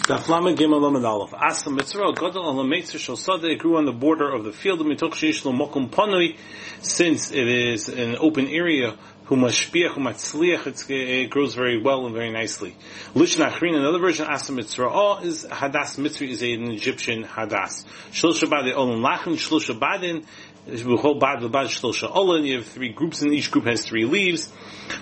Daflama 0.00 0.56
Gimel 0.56 0.80
Lamed 0.80 1.04
Aleph. 1.04 1.34
Asa 1.34 1.70
Mitzvah 1.70 2.12
Gadol 2.14 2.50
Ala 2.50 2.64
Meitzer 2.64 2.98
Shal 2.98 3.16
Sadeh 3.16 3.58
grew 3.58 3.76
on 3.76 3.84
the 3.84 3.92
border 3.92 4.32
of 4.32 4.44
the 4.44 4.52
field 4.52 4.80
of 4.80 4.86
Mitoch 4.86 5.12
Sheish 5.12 5.44
Lo 5.44 5.52
Mokum 5.52 5.90
Panui, 5.90 6.38
since 6.80 7.30
it 7.30 7.46
is 7.46 7.88
an 7.88 8.16
open 8.18 8.48
area. 8.48 8.96
Who 9.24 9.36
mashpiach, 9.36 9.90
who 9.90 10.00
matzliach, 10.00 10.90
it 10.90 11.30
grows 11.30 11.54
very 11.54 11.80
well 11.80 12.06
and 12.06 12.14
very 12.14 12.32
nicely. 12.32 12.74
Lishna 13.14 13.50
Achrin, 13.50 13.76
another 13.76 13.98
version, 13.98 14.26
Asa 14.26 14.52
Mitzvah 14.52 14.88
oh, 14.90 15.18
is 15.22 15.44
Hadas 15.44 15.98
Mitzvah 15.98 16.24
is 16.24 16.42
an 16.42 16.70
Egyptian 16.72 17.22
Hadas. 17.22 17.84
Shlosh 18.10 18.42
Shabbat 18.42 18.74
Olin 18.74 19.00
Lachin, 19.00 19.34
Shlosh 19.34 19.70
Shabbatin, 19.70 20.24
B'chol 20.66 21.20
Bad 21.20 21.40
V'Bad 21.40 21.66
Shlosh 21.66 22.10
Olin, 22.10 22.44
you 22.44 22.56
have 22.56 22.66
three 22.66 22.92
groups 22.92 23.22
and 23.22 23.32
each 23.32 23.50
group 23.52 23.66
has 23.66 23.84
three 23.84 24.04
leaves, 24.04 24.50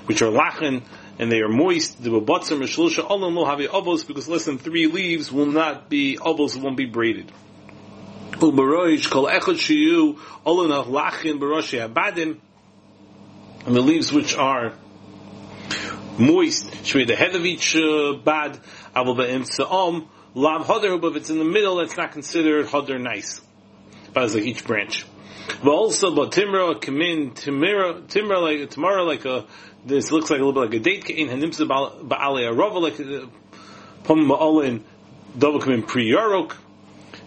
which 0.07 0.21
are 0.21 0.30
Lachin, 0.30 0.83
and 1.19 1.32
they 1.32 1.41
are 1.41 1.48
moist, 1.48 2.03
the 2.03 2.11
babatzim 2.11 2.61
shlusha 2.62 3.09
olam 3.09 3.34
lo 3.34 3.45
have 3.45 3.59
obos 3.59 4.07
because 4.07 4.29
less 4.29 4.45
than 4.45 4.59
three 4.59 4.87
leaves 4.87 5.33
will 5.33 5.46
not 5.46 5.89
be 5.89 6.16
obos, 6.16 6.60
won't 6.60 6.77
be 6.77 6.87
braided. 6.87 7.30
Ubaroish 8.33 9.10
kol 9.10 9.27
shiyu 9.27 10.16
lachin 10.45 11.38
abadim, 11.41 12.38
and 13.66 13.77
the 13.77 13.80
leaves 13.80 14.12
which 14.12 14.37
are 14.37 14.73
moist 16.19 16.84
should 16.84 16.98
be 16.98 17.05
the 17.05 17.16
head 17.16 17.35
of 17.35 17.45
each 17.45 17.77
uh, 17.77 18.15
bad. 18.24 18.59
Aval 18.95 19.16
be'im 19.16 19.45
sa'om 19.45 20.09
lav 20.35 20.66
hoder, 20.66 20.98
but 20.98 21.09
if 21.09 21.16
it's 21.16 21.30
in 21.30 21.38
the 21.38 21.45
middle, 21.45 21.80
it's 21.80 21.96
not 21.96 22.12
considered 22.12 22.66
hoder 22.66 22.98
nice. 22.98 23.41
But 24.12 24.24
it's 24.24 24.35
like 24.35 24.45
each 24.45 24.65
branch. 24.65 25.05
But 25.62 25.71
also, 25.71 26.15
but 26.15 26.32
timra, 26.32 26.80
kamin, 26.80 27.35
timra, 27.35 28.02
timra 28.02 28.41
like 28.43 28.71
tomorrow, 28.71 29.05
like 29.05 29.24
a 29.24 29.46
this 29.84 30.10
looks 30.10 30.30
like 30.30 30.41
a 30.41 30.45
little 30.45 30.52
bit 30.52 30.70
like 30.70 30.80
a 30.80 30.82
date 30.82 31.05
kain 31.05 31.28
hanimsa 31.28 31.66
ba'alei 31.66 32.52
arava 32.52 32.80
like 32.80 33.00
uh, 33.00 33.27
pom 34.04 34.27
ba'alin 34.27 34.82
double 35.37 35.60
kamin 35.60 35.87
pri 35.87 36.10
yarok. 36.10 36.56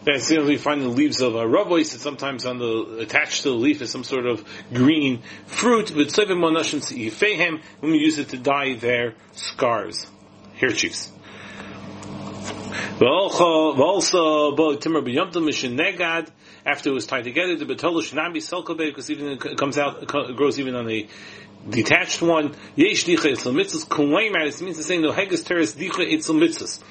That's 0.04 0.28
the 0.30 0.40
we 0.40 0.58
find 0.58 0.82
the 0.82 0.88
leaves 0.88 1.22
of 1.22 1.36
a 1.36 1.46
ravois. 1.46 1.94
It's 1.94 2.02
sometimes 2.02 2.48
on 2.48 2.58
the 2.58 2.98
attached 3.02 3.44
to 3.44 3.50
the 3.50 3.56
leaf 3.56 3.84
is 3.84 3.92
some 3.92 4.04
sort 4.04 4.26
of 4.26 4.44
green 4.74 5.22
fruit. 5.46 5.92
With 5.92 6.10
seven 6.10 6.40
monashim 6.40 6.82
fehem 7.12 7.62
when 7.82 7.92
we 7.92 8.00
use 8.00 8.18
it 8.18 8.30
to 8.30 8.38
dye 8.38 8.74
their 8.74 9.14
scars, 9.34 10.08
hair 10.56 10.72
chiefs. 10.72 11.12
Also, 13.00 14.56
timur 14.78 15.02
b'yomtim 15.02 15.44
mishin 15.46 15.78
negad 15.78 16.30
after 16.66 16.90
it 16.90 16.94
was 16.94 17.06
tied 17.06 17.24
together, 17.24 17.56
the 17.56 17.66
betolu 17.66 18.04
should 18.04 18.16
not 18.16 18.34
be 18.34 18.40
selkobe 18.40 18.78
because 18.78 19.10
even 19.10 19.30
it 19.30 19.58
comes 19.58 19.78
out, 19.78 20.04
it 20.04 20.36
grows 20.36 20.60
even 20.60 20.76
on 20.76 20.86
the 20.86 21.08
detached 21.70 22.22
one. 22.22 22.56
Yesh 22.76 23.06
dicha 23.06 23.32
etzel 23.32 23.54
mitzvahs 23.54 23.88
kuwaimer. 23.88 24.46
This 24.46 24.62
means 24.62 24.78
the 24.78 24.84
same. 24.84 25.02
No 25.02 25.12
heges 25.12 25.46
teres 25.46 25.76
dicha 25.76 26.12
etzel 26.12 26.36
mitzvahs. 26.36 26.82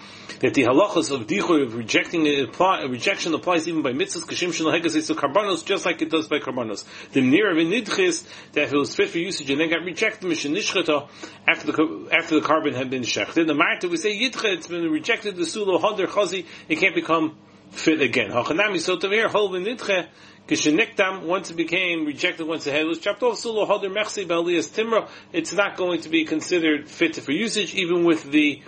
That 0.41 0.55
the 0.55 0.63
halachas 0.63 1.11
of 1.11 1.27
dicha 1.27 1.65
of 1.65 1.75
rejecting 1.75 2.27
apply, 2.43 2.85
rejection 2.85 3.35
applies 3.35 3.67
even 3.69 3.83
by 3.83 3.93
mitzvahs. 3.93 4.25
Kashim 4.25 4.53
shel 4.53 4.67
heges 4.67 4.97
etzel 4.97 5.17
karbanos, 5.17 5.65
just 5.65 5.85
like 5.85 6.01
it 6.03 6.11
does 6.11 6.29
by 6.29 6.39
karbanos. 6.39 6.85
The 7.13 7.21
near 7.21 7.51
of 7.51 7.57
nidchis 7.57 8.27
that 8.53 8.73
it 8.73 8.77
was 8.77 8.95
fit 8.95 9.11
for 9.11 9.19
usage 9.19 9.51
and 9.51 9.61
then 9.61 9.71
got 9.71 9.83
rejected 9.83 10.29
mishin 10.29 10.57
nishchata 10.57 11.09
after 11.49 11.73
the 11.73 12.09
after 12.13 12.37
the 12.37 12.47
carbon 12.47 12.75
had 12.75 12.91
been 12.91 13.03
shechted. 13.03 13.47
The 13.47 13.55
marta 13.55 13.89
we 13.89 13.97
say 13.97 14.19
yitcha 14.19 14.57
it's 14.57 14.67
been 14.67 14.91
rejected 14.91 15.37
the 15.37 15.43
sulo 15.43 15.81
hadar 15.81 16.07
chazi 16.07 16.47
it 16.69 16.79
can't 16.79 16.95
become 16.95 17.37
fit 17.71 18.01
again. 18.01 18.31
Hachanami 18.31 18.81
so 18.81 18.97
tavir 18.97 19.29
hol 19.29 19.51
v'nidche 19.51 20.09
kisheniktam 20.49 21.23
once 21.23 21.51
it 21.51 21.57
became 21.57 22.05
rejected 22.05 22.47
once 22.47 22.65
the 22.65 22.73
head 22.73 22.87
was 22.87 22.99
chopped 22.99 23.23
off 23.23 23.39
sulo 23.39 23.67
hoder 23.67 23.89
mechsi 23.89 24.27
b'aliyas 24.27 24.69
timra 24.71 25.09
it's 25.33 25.53
not 25.53 25.77
going 25.77 26.01
to 26.01 26.09
be 26.09 26.25
considered 26.25 26.89
fit 26.89 27.17
for 27.17 27.33
usage 27.33 27.75
even 27.75 28.05
with 28.05 28.31
the 28.31 28.63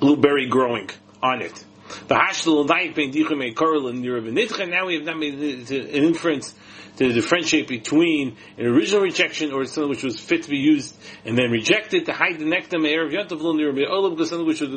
blueberry 0.00 0.48
growing 0.48 0.88
on 1.22 1.42
it. 1.42 1.64
The 2.08 2.14
hashtal 2.14 2.66
daik 2.66 2.94
bein 2.94 3.12
dichum 3.12 3.44
e 3.44 3.54
korel 3.54 3.90
and 3.90 4.04
nidche 4.04 4.68
now 4.68 4.86
we 4.86 4.94
have 4.94 5.04
not 5.04 5.18
made 5.18 5.34
an 5.34 5.86
inference 5.88 6.54
to 6.96 7.12
differentiate 7.12 7.66
between 7.66 8.36
an 8.56 8.66
original 8.66 9.02
rejection 9.02 9.52
or 9.52 9.64
something 9.64 9.90
which 9.90 10.04
was 10.04 10.20
fit 10.20 10.44
to 10.44 10.50
be 10.50 10.58
used 10.58 10.96
and 11.24 11.36
then 11.36 11.50
rejected 11.50 12.06
to 12.06 12.12
hide 12.12 12.38
the 12.38 12.44
nektam 12.44 12.86
erev 12.86 13.12
yantav 13.12 13.40
lo 13.40 13.52
nirav 13.52 13.76
olam 13.88 14.10
because 14.10 14.30
something 14.30 14.46
which 14.46 14.60
was 14.60 14.70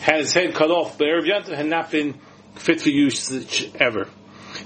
has 0.00 0.32
head 0.32 0.54
cut 0.54 0.70
off, 0.70 0.98
but 0.98 1.06
Erev 1.06 1.48
had 1.48 1.66
not 1.66 1.90
been 1.90 2.14
fit 2.54 2.80
for 2.80 2.90
usage 2.90 3.70
ever. 3.76 4.08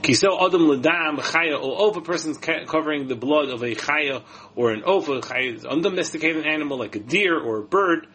Kisel 0.03 0.41
Adam 0.41 0.63
Ladam 0.63 1.19
Chaya 1.19 1.61
or 1.61 1.91
if 1.91 1.97
a 1.97 2.01
person's 2.01 2.39
covering 2.39 3.09
the 3.09 3.17
blood 3.17 3.49
of 3.49 3.63
a 3.63 3.75
Chaya 3.75 4.23
or 4.55 4.71
an 4.71 4.83
Ofa, 4.83 5.21
Chaya 5.21 5.57
is 5.57 5.67
undomesticated 5.67 6.47
animal 6.47 6.79
like 6.79 6.95
a 6.97 7.01
deer 7.01 7.39
or 7.39 7.59
a 7.59 7.63
bird. 7.63 8.07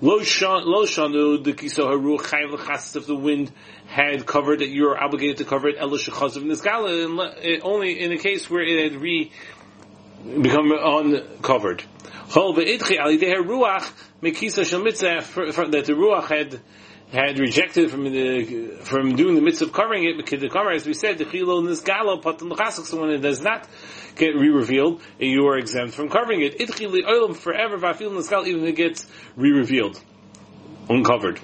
Lo 0.00 0.20
shanu 0.20 1.44
the 1.44 1.52
kiso 1.52 1.86
haru 1.86 2.18
chayiv 2.18 2.52
l'chasas 2.52 2.96
if 2.96 3.06
the 3.06 3.14
wind 3.14 3.52
had 3.86 4.26
covered 4.26 4.60
it, 4.60 4.70
you're 4.70 5.00
obligated 5.00 5.38
to 5.38 5.44
cover 5.44 5.68
it. 5.68 5.76
Elo 5.78 5.96
shechaz 5.96 6.36
of 6.36 6.42
nisgala 6.42 7.60
only 7.62 8.00
in 8.00 8.12
a 8.12 8.18
case 8.18 8.50
where 8.50 8.62
it 8.62 8.92
had 8.92 9.00
re 9.00 9.30
become 10.40 10.72
uncovered. 10.72 11.84
Ruach 12.28 13.90
that 15.70 15.84
the 15.86 15.92
ruach 15.92 16.28
had 16.28 16.60
had 17.12 17.38
rejected 17.38 17.90
from 17.90 18.04
the 18.04 18.78
from 18.82 19.14
doing 19.14 19.34
the 19.36 19.40
mitzvah 19.40 19.66
of 19.66 19.72
covering 19.72 20.04
it 20.04 20.16
because 20.16 20.40
the 20.40 20.48
cover, 20.48 20.70
as 20.70 20.86
we 20.86 20.94
said, 20.94 21.18
the 21.18 21.24
chilo 21.24 21.62
nisgalo 21.62 22.20
patam 22.20 22.50
l'chasik. 22.50 22.86
So 22.86 23.00
when 23.00 23.10
it 23.10 23.18
does 23.18 23.40
not 23.40 23.68
get 24.16 24.34
re-revealed, 24.34 25.00
you 25.18 25.46
are 25.46 25.58
exempt 25.58 25.94
from 25.94 26.08
covering 26.08 26.40
it. 26.40 26.58
Idchi 26.58 26.90
li'olam 26.90 27.36
forever 27.36 27.78
va'afil 27.78 28.10
nisgal 28.10 28.46
even 28.46 28.62
if 28.64 28.70
it 28.70 28.76
gets 28.76 29.06
re-revealed, 29.36 30.00
uncovered. 30.88 31.40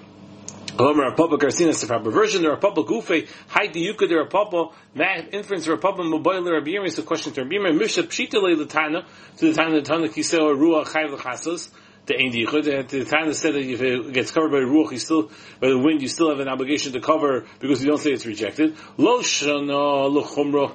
Homer 0.78 1.10
Rapapa 1.10 1.38
Garcina 1.38 1.70
Sefra 1.70 2.02
version, 2.12 2.42
the 2.42 2.48
Rapapa 2.48 2.86
Gufe, 2.86 3.28
Hai 3.48 3.68
Yuka, 3.68 4.08
the 4.08 4.24
Rapapa, 4.24 4.72
that 4.94 5.34
inference 5.34 5.66
Rapapa 5.66 5.98
Maboy 5.98 6.42
Le 6.42 6.52
Rabbi 6.52 6.84
is 6.84 6.98
a 6.98 7.02
question 7.02 7.32
to 7.32 7.42
Rabbi 7.42 7.56
Yirmi, 7.56 7.76
Misha 7.76 8.02
Pshita 8.04 8.34
Le 8.34 8.56
Latana, 8.56 9.04
to 9.36 9.52
the 9.52 9.54
time 9.54 9.72
the 9.72 9.82
Tana 9.82 10.08
Kiseo 10.08 10.38
oh, 10.38 10.56
Ruach 10.56 10.86
Chayv 10.86 11.12
L'Chasas, 11.12 11.70
the 12.06 12.16
Ein 12.16 12.32
Dichud, 12.32 12.88
the 12.88 13.04
Tana 13.04 13.34
said 13.34 13.54
that 13.54 13.62
if 13.62 13.82
it 13.82 14.12
gets 14.12 14.30
covered 14.30 14.52
by 14.52 14.58
Ruach, 14.58 14.92
you 14.92 14.98
still, 14.98 15.30
by 15.60 15.68
the 15.68 15.78
wind, 15.78 16.02
you 16.02 16.08
still 16.08 16.30
have 16.30 16.40
an 16.40 16.48
obligation 16.48 16.92
to 16.92 17.00
cover 17.00 17.46
because 17.58 17.82
you 17.82 17.88
don't 17.88 17.98
say 17.98 18.10
it's 18.10 18.26
rejected. 18.26 18.76
Lo 18.96 19.20
Shana 19.20 20.08
L'Chumrah, 20.10 20.74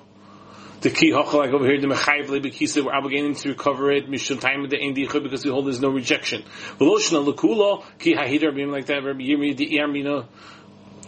the 0.86 0.92
key 0.92 1.12
hachal 1.12 1.40
like 1.40 1.50
over 1.50 1.66
here 1.66 1.82
the 1.82 1.88
mechayiv 1.88 2.28
lebekisa 2.28 2.86
we're 2.86 2.94
obligated 2.94 3.36
to 3.36 3.50
recover 3.50 3.92
it 3.92 4.08
mishum 4.08 4.40
time 4.40 4.62
with 4.62 4.70
the 4.70 4.78
indicha 4.78 5.20
because 5.20 5.44
we 5.44 5.50
hold 5.50 5.66
there's 5.66 5.82
no 5.82 5.90
rejection. 5.90 6.44
Veloshna 6.78 7.26
lekula 7.26 7.84
ki 7.98 8.14
hahidar 8.14 8.54
being 8.54 8.70
like 8.70 8.86
that 8.86 9.04
Rabbi 9.04 9.22
Yirmi 9.22 9.58
the 9.58 9.68
Yarmina 9.68 10.28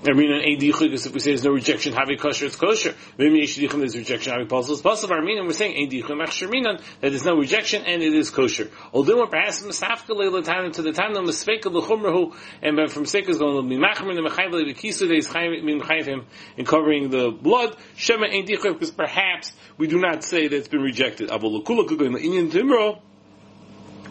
Armina 0.04 0.48
and 0.48 0.60
because 0.60 1.06
if 1.06 1.14
we 1.14 1.20
say 1.20 1.32
there's 1.32 1.44
no 1.44 1.52
rejection, 1.52 1.94
have 1.94 2.10
a 2.10 2.16
kosher, 2.16 2.46
it's 2.46 2.56
kosher. 2.56 2.96
Maybe 3.18 3.42
Yeshdichim 3.42 3.80
there's 3.80 3.98
rejection, 3.98 4.34
have 4.34 4.42
a 4.42 4.46
puzzle, 4.46 4.74
it's 4.74 4.82
possible. 4.82 5.16
Armina, 5.16 5.44
we're 5.46 5.54
saying 5.54 5.90
Eidichim 5.90 6.24
Achsherminan, 6.24 6.80
that 7.02 7.10
there's 7.10 7.26
no 7.26 7.36
rejection 7.36 7.84
and 7.84 8.04
it 8.04 8.14
is 8.14 8.30
kosher. 8.30 8.70
Although 8.94 9.26
perhaps 9.26 9.64
Masafka 9.64 10.16
Leila 10.16 10.44
time 10.44 10.72
to 10.74 10.82
the 10.82 10.92
time 10.92 11.16
of 11.16 11.26
Masfeka 11.26 11.66
L'chumrahu, 11.66 12.36
and 12.62 12.92
from 12.92 13.06
Seka 13.06 13.30
is 13.30 13.38
going 13.38 13.56
to 13.56 13.68
be 13.68 13.76
Machmer 13.78 14.18
and 14.18 14.28
Mechayv 14.28 14.52
Levikisu, 14.52 15.08
there 15.08 15.18
is 15.18 15.28
Chayv 15.28 16.06
him 16.06 16.26
in 16.58 16.66
covering 16.66 17.10
the 17.10 17.32
blood. 17.32 17.76
Shema 17.96 18.28
Eidichim, 18.28 18.74
because 18.74 18.92
perhaps 18.92 19.52
we 19.78 19.88
do 19.88 20.00
not 20.00 20.24
say 20.24 20.48
that 20.48 20.56
it's 20.56 20.68
been 20.68 20.82
rejected. 20.82 21.30
Kugo 21.30 22.06
in 22.06 22.14
the 22.14 22.20
Indian 22.20 22.50
Timro, 22.50 23.02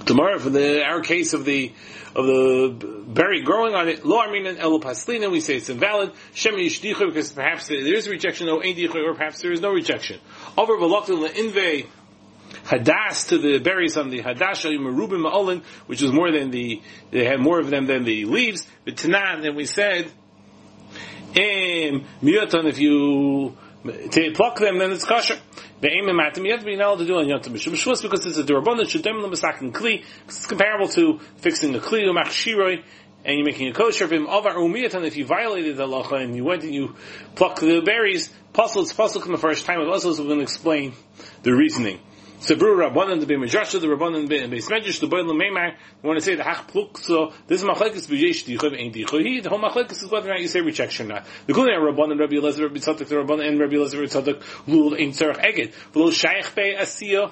tomorrow 0.05 0.39
for 0.39 0.51
the 0.51 0.85
our 0.85 1.01
case 1.01 1.33
of 1.33 1.45
the 1.45 1.73
of 2.15 2.27
the 2.27 3.05
berry 3.07 3.43
growing 3.43 3.75
on 3.75 3.89
it, 3.89 4.05
lo 4.05 4.19
arminan 4.19 4.59
elo 4.59 4.79
paslina, 4.79 5.31
we 5.31 5.41
say 5.41 5.57
it's 5.57 5.69
invalid. 5.69 6.13
Shem 6.33 6.55
yishdicha 6.55 7.07
because 7.07 7.33
perhaps 7.33 7.69
there 7.69 7.95
is 7.95 8.09
rejection, 8.09 8.47
no 8.47 8.63
ein 8.63 8.77
or 8.89 9.15
perhaps 9.15 9.43
there 9.43 9.53
is 9.53 9.61
no 9.61 9.71
rejection. 9.71 10.19
Over 10.57 10.77
velokta 10.77 11.29
inve 11.29 11.87
hadas 12.65 13.29
to 13.29 13.39
the 13.39 13.59
berries 13.59 13.97
on 13.97 14.11
the 14.11 14.23
hadash 14.23 14.65
merubim 14.79 15.31
ma'olin, 15.31 15.63
which 15.87 16.03
is 16.03 16.11
more 16.13 16.31
than 16.31 16.51
the 16.51 16.81
they 17.11 17.25
had 17.25 17.41
more 17.41 17.59
of 17.59 17.71
them 17.71 17.87
than 17.87 18.05
the 18.05 18.25
leaves. 18.25 18.67
But 18.85 18.97
tanan, 18.97 19.43
then 19.43 19.55
we 19.55 19.67
said, 19.67 20.11
miyatan 21.35 22.67
if 22.67 22.79
you 22.79 23.57
to 23.87 24.33
pluck 24.33 24.59
them, 24.59 24.79
then 24.79 24.93
it's 24.93 25.05
kosher. 25.05 25.39
The 25.81 25.91
aim 25.91 26.09
and 26.09 26.19
matim, 26.19 26.45
you 26.45 26.53
have 26.53 26.61
to 26.61 26.67
be 26.67 26.75
able 26.75 26.97
to 26.97 27.05
do 27.05 27.17
on 27.17 27.29
Yom 27.29 27.41
Shavuos 27.41 28.03
because 28.03 28.25
it's 28.25 28.39
a 28.39 28.45
durabon 28.45 28.79
that 28.79 28.89
should 28.89 29.03
dem 29.03 29.21
the 29.21 29.29
masakin 29.29 29.73
kli, 29.73 30.05
it's 30.25 30.47
comparable 30.47 30.89
to 30.89 31.21
fixing 31.39 31.75
a 31.75 31.79
kli, 31.79 32.05
umach 32.05 32.29
shiroi, 32.29 32.83
and 33.25 33.37
you're 33.37 33.45
making 33.45 33.69
a 33.69 33.73
kosher 33.73 34.07
him 34.07 34.27
avar 34.27 34.55
umiyatan, 34.55 35.05
if 35.05 35.17
you 35.17 35.27
violated 35.27 35.77
the 35.77 35.87
lacha 35.87 36.23
and 36.23 36.35
you 36.37 36.45
went 36.45 36.63
and 36.63 36.75
you 36.75 36.95
plucked 37.35 37.61
the 37.61 37.81
berries, 37.81 38.33
puzzle, 38.53 38.83
it's 38.83 38.93
from 38.93 39.33
the 39.33 39.39
first 39.39 39.67
time, 39.67 39.81
also 39.81 40.11
we're 40.11 40.29
going 40.29 40.39
to 40.39 40.43
explain 40.43 40.95
the 41.43 41.53
reasoning. 41.53 42.01
Sabru 42.41 42.77
Rabbanan 42.77 43.21
the 43.21 43.27
Bimajasha, 43.27 43.81
the 43.81 43.87
Rabbanan 43.87 44.29
the 44.29 44.37
Beis 44.37 44.69
Medrash, 44.69 45.01
the 45.01 45.09
Boilam 45.09 45.41
Meimar, 45.41 45.75
we 46.03 46.07
want 46.07 46.19
to 46.19 46.25
say 46.25 46.35
the 46.35 46.43
Hach 46.43 46.69
Pluk, 46.69 46.99
so 46.99 47.33
this 47.47 47.63
is 47.63 47.67
Machlekes 47.67 48.07
B'yesh 48.07 48.45
Dichav 48.45 48.79
Ein 48.79 48.93
Dichav, 48.93 49.43
the 49.43 49.49
whole 49.49 49.59
Machlekes 49.59 50.03
is 50.03 50.11
whether 50.11 50.29
or 50.29 50.35
not 50.35 50.43
you 50.43 50.49
say 50.49 50.61
rejection 50.61 51.11
or 51.11 51.15
not. 51.15 51.27
The 51.47 51.55
Kulei 51.55 51.79
Rabbanan, 51.79 52.21
Rabbi 52.21 52.35
Elazar, 52.35 52.65
Rabbi 52.65 52.77
Tzadik, 52.77 53.09
the 53.09 53.15
Rabbanan, 53.15 53.49
and 53.49 53.59
Rabbi 53.59 53.77
Elazar, 53.77 53.95
Rabbi 53.95 54.33
Tzadik, 54.33 54.43
Lul 54.67 54.95
Ein 54.95 55.13
Tzarech 55.13 55.43
Eged, 55.43 55.73
V'lo 55.95 56.13
Shaykh 56.13 56.55
Bei 56.55 56.77
Asiyah, 56.79 57.31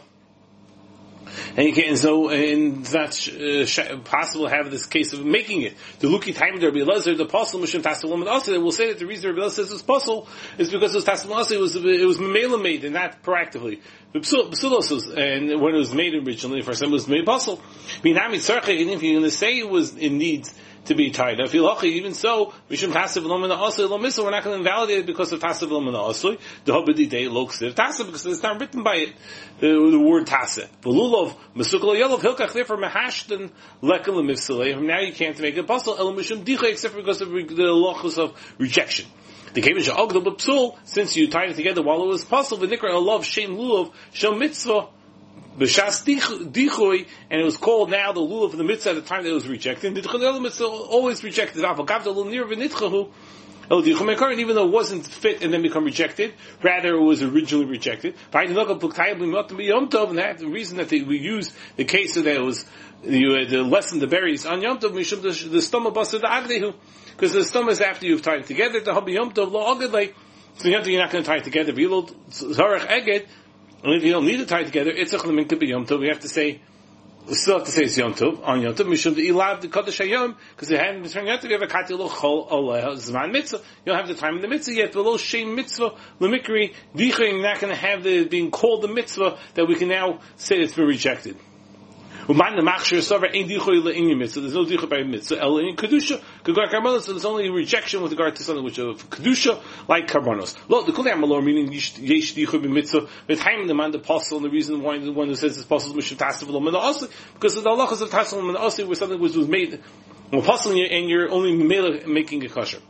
and 1.56 1.74
can 1.74 1.96
so 1.96 2.28
and 2.28 2.92
not 2.92 3.28
uh, 3.28 3.98
possible 4.04 4.48
to 4.48 4.54
have 4.54 4.70
this 4.70 4.86
case 4.86 5.12
of 5.12 5.24
making 5.24 5.62
it. 5.62 5.74
The 6.00 6.08
Luki 6.08 6.34
time 6.34 6.54
Rabbi 6.54 6.78
Elazar, 6.78 7.16
the 7.16 7.24
apostle 7.24 7.60
Mishum 7.60 7.82
Tasalim 7.82 8.26
and 8.54 8.62
will 8.62 8.72
say 8.72 8.88
that 8.88 8.98
the 8.98 9.06
reason 9.06 9.30
Rabbi 9.30 9.46
Elazar 9.46 9.50
says 9.50 9.72
it's 9.72 9.82
possible 9.82 10.28
is 10.58 10.70
because 10.70 10.94
it 10.94 10.98
was 10.98 11.04
Tasalim 11.04 11.50
it 11.50 11.60
was 11.60 11.76
it 11.76 12.06
was 12.06 12.18
Mamela 12.18 12.60
made 12.60 12.84
and 12.84 12.94
not 12.94 13.22
proactively. 13.22 13.80
And 14.14 15.60
when 15.60 15.74
it 15.74 15.78
was 15.78 15.92
made 15.92 16.14
originally, 16.14 16.62
for 16.62 16.72
some 16.74 16.90
it 16.90 16.92
was 16.92 17.08
made 17.08 17.26
possible. 17.26 17.60
Minami 18.02 18.36
Tzarche, 18.36 18.80
and 18.80 18.90
if 18.90 19.02
you're 19.02 19.14
going 19.14 19.24
to 19.24 19.30
say 19.30 19.58
it 19.58 19.68
was 19.68 19.96
in 19.96 20.18
need 20.18 20.48
to 20.86 20.94
be 20.94 21.10
tied 21.10 21.40
up. 21.40 21.54
Even 21.54 22.14
so, 22.14 22.52
we 22.68 22.76
Mishum 22.76 22.92
Tasav 22.92 23.22
Lomina 23.22 23.58
Asli 23.58 23.88
Lomisa, 23.88 24.22
we're 24.22 24.30
not 24.30 24.44
going 24.44 24.62
to 24.62 24.68
invalidate 24.68 24.98
it 24.98 25.06
because 25.06 25.32
of 25.32 25.40
Tasav 25.40 25.68
Lomina 25.68 26.08
Asli. 26.08 26.38
The 26.64 26.72
Hobidi 26.72 27.08
Day 27.08 27.28
looks 27.28 27.60
Loksiv 27.60 27.74
Tasav, 27.74 28.06
because 28.06 28.26
it's 28.26 28.42
not 28.42 28.60
written 28.60 28.82
by 28.82 28.96
it, 28.96 29.12
the, 29.60 29.68
the 29.68 29.98
word 29.98 30.26
Tasav. 30.26 30.68
Velulov, 30.82 31.34
Mesukal 31.56 31.98
Yelov, 31.98 32.20
Hilkach, 32.20 32.52
therefore 32.52 32.76
Mahashtan 32.76 33.50
Lekal 33.82 34.22
Mifsalei. 34.22 34.80
Now 34.80 35.00
you 35.00 35.12
can't 35.12 35.38
make 35.40 35.56
a 35.56 35.62
puzzle, 35.62 35.96
El 35.98 36.12
Mishum 36.12 36.44
Dicha, 36.44 36.70
except 36.70 36.96
because 36.96 37.20
of 37.20 37.30
the 37.30 37.36
lochus 37.36 38.18
of 38.18 38.34
rejection. 38.58 39.06
The 39.54 39.62
Kavish 39.62 39.88
Ogdal 39.88 40.24
Psul, 40.36 40.76
since 40.84 41.16
you 41.16 41.30
tied 41.30 41.50
it 41.50 41.56
together 41.56 41.80
while 41.80 42.02
it 42.02 42.06
was 42.06 42.24
possible, 42.24 42.66
the 42.66 42.76
Nikra 42.76 43.00
love 43.00 43.24
Shem 43.24 43.56
Lulav, 43.56 43.92
Shem 44.12 44.38
Mitzvah, 44.38 44.88
B'shas 45.58 46.04
dichui, 46.04 47.06
and 47.30 47.40
it 47.40 47.44
was 47.44 47.56
called 47.56 47.90
now 47.90 48.12
the 48.12 48.20
lulav 48.20 48.52
of 48.52 48.58
the 48.58 48.64
mitzvah 48.64 48.90
at 48.90 48.96
the 48.96 49.02
time 49.02 49.22
that 49.22 49.30
it 49.30 49.34
was 49.34 49.46
rejected. 49.46 49.94
The 49.94 50.28
other 50.28 50.40
mitzvah 50.40 50.66
always 50.66 51.22
rejected. 51.22 51.64
Even 53.70 54.54
though 54.56 54.66
it 54.66 54.72
wasn't 54.72 55.06
fit 55.06 55.42
and 55.42 55.52
then 55.52 55.62
become 55.62 55.84
rejected, 55.84 56.34
rather 56.62 56.94
it 56.96 57.00
was 57.00 57.22
originally 57.22 57.64
rejected. 57.64 58.14
And 58.32 58.56
that 58.56 60.36
the 60.38 60.48
reason 60.48 60.76
that 60.76 60.88
they, 60.90 61.00
we 61.02 61.18
use 61.18 61.52
the 61.76 61.84
case 61.84 62.16
of 62.16 62.24
that 62.24 62.36
it 62.36 62.42
was 62.42 62.66
you, 63.04 63.34
uh, 63.34 63.48
the 63.48 63.62
lesson 63.62 64.00
the 64.00 64.06
berries 64.06 64.44
on 64.44 64.60
Yom 64.60 64.78
Tov, 64.78 64.92
Mishum 64.92 65.50
the, 65.50 65.62
stomach 65.62 65.94
busted 65.94 66.22
the 66.22 66.26
Agdehu, 66.26 66.74
because 67.12 67.32
the 67.32 67.44
stomach 67.44 67.72
is 67.72 67.80
after 67.80 68.06
you've 68.06 68.22
tied 68.22 68.40
it 68.40 68.46
together. 68.46 68.80
The 68.80 68.92
Yom 68.92 69.32
Tov 69.32 69.50
lo. 69.50 69.78
So 70.56 70.68
Yom 70.68 70.82
Tov 70.82 70.86
you're 70.86 71.00
not 71.00 71.10
going 71.10 71.24
to 71.24 71.28
tie 71.28 71.36
it 71.36 71.44
together. 71.44 71.72
And 73.84 73.92
if 73.92 74.02
you 74.02 74.12
don't 74.12 74.24
need 74.24 74.38
to 74.38 74.46
tie 74.46 74.64
together, 74.64 74.90
it's 74.90 75.12
a 75.12 75.18
chlemin 75.18 75.58
be 75.58 75.66
Yom 75.66 75.84
Tov. 75.84 76.00
We 76.00 76.08
have 76.08 76.20
to 76.20 76.28
say, 76.28 76.62
we 77.28 77.34
still 77.34 77.58
have 77.58 77.66
to 77.66 77.70
say 77.70 77.84
it's 77.84 77.98
Yom 77.98 78.14
Tov, 78.14 78.42
on 78.42 78.62
Yom 78.62 78.74
Tov, 78.74 78.86
Mishum 78.86 79.14
Ilav, 79.14 79.60
the 79.60 79.68
Kodesh 79.68 80.02
HaYom, 80.02 80.36
because 80.56 80.70
it 80.70 80.80
hadn't 80.80 81.02
been 81.02 81.10
turned 81.10 81.28
Tov, 81.28 81.44
you 81.44 81.52
have 81.52 81.62
a 81.62 81.66
Kati 81.66 81.90
Lo 81.90 82.08
Chol 82.08 82.50
Oleh 82.50 82.82
Zman 82.96 83.30
Mitzvah. 83.30 83.58
You 83.58 83.92
don't 83.92 83.96
have 83.96 84.08
the 84.08 84.14
time 84.14 84.36
in 84.36 84.40
the 84.40 84.48
Mitzvah 84.48 84.72
yet, 84.72 84.92
but 84.94 85.04
Lo 85.04 85.18
Shem 85.18 85.54
Mitzvah, 85.54 85.90
Lemikri, 86.18 86.74
Dicha, 86.96 87.30
you're 87.30 87.42
not 87.42 87.60
going 87.60 87.74
to 87.74 87.78
have 87.78 88.02
the, 88.02 88.24
being 88.24 88.50
called 88.50 88.80
the 88.80 88.88
Mitzvah, 88.88 89.38
that 89.52 89.68
we 89.68 89.74
can 89.74 89.88
now 89.88 90.20
say 90.36 90.56
it's 90.56 90.74
been 90.74 90.86
rejected. 90.86 91.36
Uman 92.26 92.54
machshir 92.64 92.98
sover 93.02 93.28
ein 93.34 93.46
dichoy 93.46 93.82
le'inyim 93.82 94.18
mitzvah. 94.18 94.40
There's 94.40 94.54
no 94.54 94.64
dichoy 94.64 94.88
by 94.88 95.02
mitzvah. 95.02 95.40
El 95.40 95.58
in 95.58 95.76
kedusha. 95.76 96.22
Kagar 96.42 96.70
karbonos. 96.70 97.02
So 97.02 97.12
there's 97.12 97.24
only 97.26 97.50
rejection 97.50 98.02
with 98.02 98.12
regard 98.12 98.36
to 98.36 98.42
something 98.42 98.64
which 98.64 98.78
of 98.78 99.10
kedusha 99.10 99.60
like 99.88 100.06
karbonos. 100.06 100.56
Lo 100.68 100.82
the 100.82 100.92
kulei 100.92 101.12
amalor 101.12 101.44
meaning 101.44 101.70
yesh 101.70 101.94
dichoy 102.34 102.62
by 102.62 102.68
mitzvah. 102.68 103.08
With 103.28 103.40
haim 103.40 103.66
the 103.66 103.74
man 103.74 103.90
the 103.90 103.98
apostle 103.98 104.38
and 104.38 104.46
the 104.46 104.50
reason 104.50 104.82
why 104.82 104.98
the 104.98 105.12
one 105.12 105.28
who 105.28 105.34
says 105.34 105.60
apostle 105.62 105.98
is 105.98 106.12
mishav 106.12 106.16
tasav 106.16 106.48
lo 106.48 106.60
min 106.60 106.74
also 106.74 107.08
because 107.34 107.54
the 107.56 107.60
halachas 107.62 108.00
of 108.00 108.10
tasav 108.10 108.32
lo 108.34 108.42
min 108.42 108.56
also 108.56 108.86
was 108.86 108.98
something 108.98 109.20
which 109.20 109.34
was 109.34 109.48
made 109.48 109.80
apostle 110.32 110.72
and 110.72 111.10
you're 111.10 111.30
only 111.30 111.54
making 112.06 112.44
a 112.44 112.48
kosher. 112.48 112.80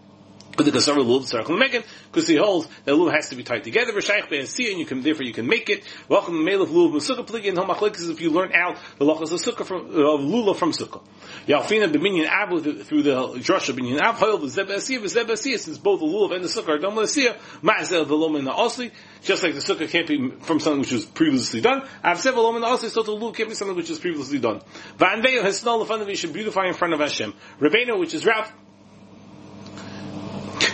But 0.56 0.66
the 0.66 0.72
Kasar 0.72 0.94
Lulav 0.96 1.22
Tzarech 1.22 1.58
Megan, 1.58 1.82
because 2.12 2.28
he 2.28 2.36
holds 2.36 2.68
that 2.84 2.92
Lulav 2.92 3.12
has 3.14 3.30
to 3.30 3.36
be 3.36 3.42
tied 3.42 3.64
together, 3.64 3.92
Rishayach 3.92 4.30
Ben 4.30 4.40
and 4.40 4.78
you 4.78 4.86
can, 4.86 5.02
therefore 5.02 5.24
you 5.24 5.32
can 5.32 5.48
make 5.48 5.68
it. 5.68 5.82
Welcome 6.08 6.44
Melech 6.44 6.68
Lulav 6.68 6.94
Sukkah 6.96 7.26
Pligi, 7.26 7.48
and 7.48 7.58
Homachlik 7.58 7.96
is 7.96 8.08
if 8.08 8.20
you 8.20 8.30
learn 8.30 8.52
out 8.54 8.76
the 8.98 9.04
Lachas 9.04 9.32
of 9.32 9.40
Sukkah 9.40 9.66
from, 9.66 9.86
of 9.86 10.20
Lulav 10.20 10.56
from 10.56 10.70
Sukkah. 10.70 11.02
Yalfina 11.48 11.92
B'minyan 11.92 12.26
Abu, 12.26 12.84
through 12.84 13.02
the 13.02 13.38
Joshua 13.40 13.74
Binyan 13.74 14.00
Ab, 14.00 14.14
Hoyel 14.14 14.48
Zeb 14.48 14.68
Asiyah, 14.68 15.08
Zeb 15.08 15.26
Asiyah, 15.26 15.58
since 15.58 15.78
both 15.78 15.98
the 15.98 16.06
Lulav 16.06 16.34
and 16.34 16.44
the 16.44 16.48
Sukkah 16.48 16.68
are 16.68 16.78
done 16.78 16.94
with 16.94 17.10
Ma'azel 17.10 18.06
the 18.06 18.14
Lom 18.14 18.36
and 18.36 18.46
the 18.46 18.52
Osli, 18.52 18.92
just 19.22 19.42
like 19.42 19.54
the 19.54 19.60
Sukkah 19.60 19.88
can't 19.88 20.06
be 20.06 20.30
from 20.42 20.60
something 20.60 20.80
which 20.80 20.92
was 20.92 21.04
previously 21.04 21.62
done, 21.62 21.82
Av 22.04 22.20
Sev 22.20 22.36
Lom 22.36 22.54
and 22.54 22.64
the 22.64 22.68
Osli, 22.68 22.90
so 22.90 23.02
the 23.02 23.12
Lulav 23.12 23.34
can't 23.34 23.48
be 23.48 23.56
something 23.56 23.76
which 23.76 23.88
was 23.88 23.98
previously 23.98 24.38
done. 24.38 24.60
Va'anveyo 24.98 25.42
has 25.42 25.62
snol 25.62 25.80
the 25.80 25.86
fun 25.86 26.00
of 26.00 26.08
you 26.08 26.14
should 26.14 26.32
beautify 26.32 26.66
in 26.66 26.74
front 26.74 26.94
of 26.94 27.00
Hashem. 27.00 27.34
Rabbeinu, 27.58 27.98
which 27.98 28.14
is 28.14 28.24
Rav, 28.24 28.52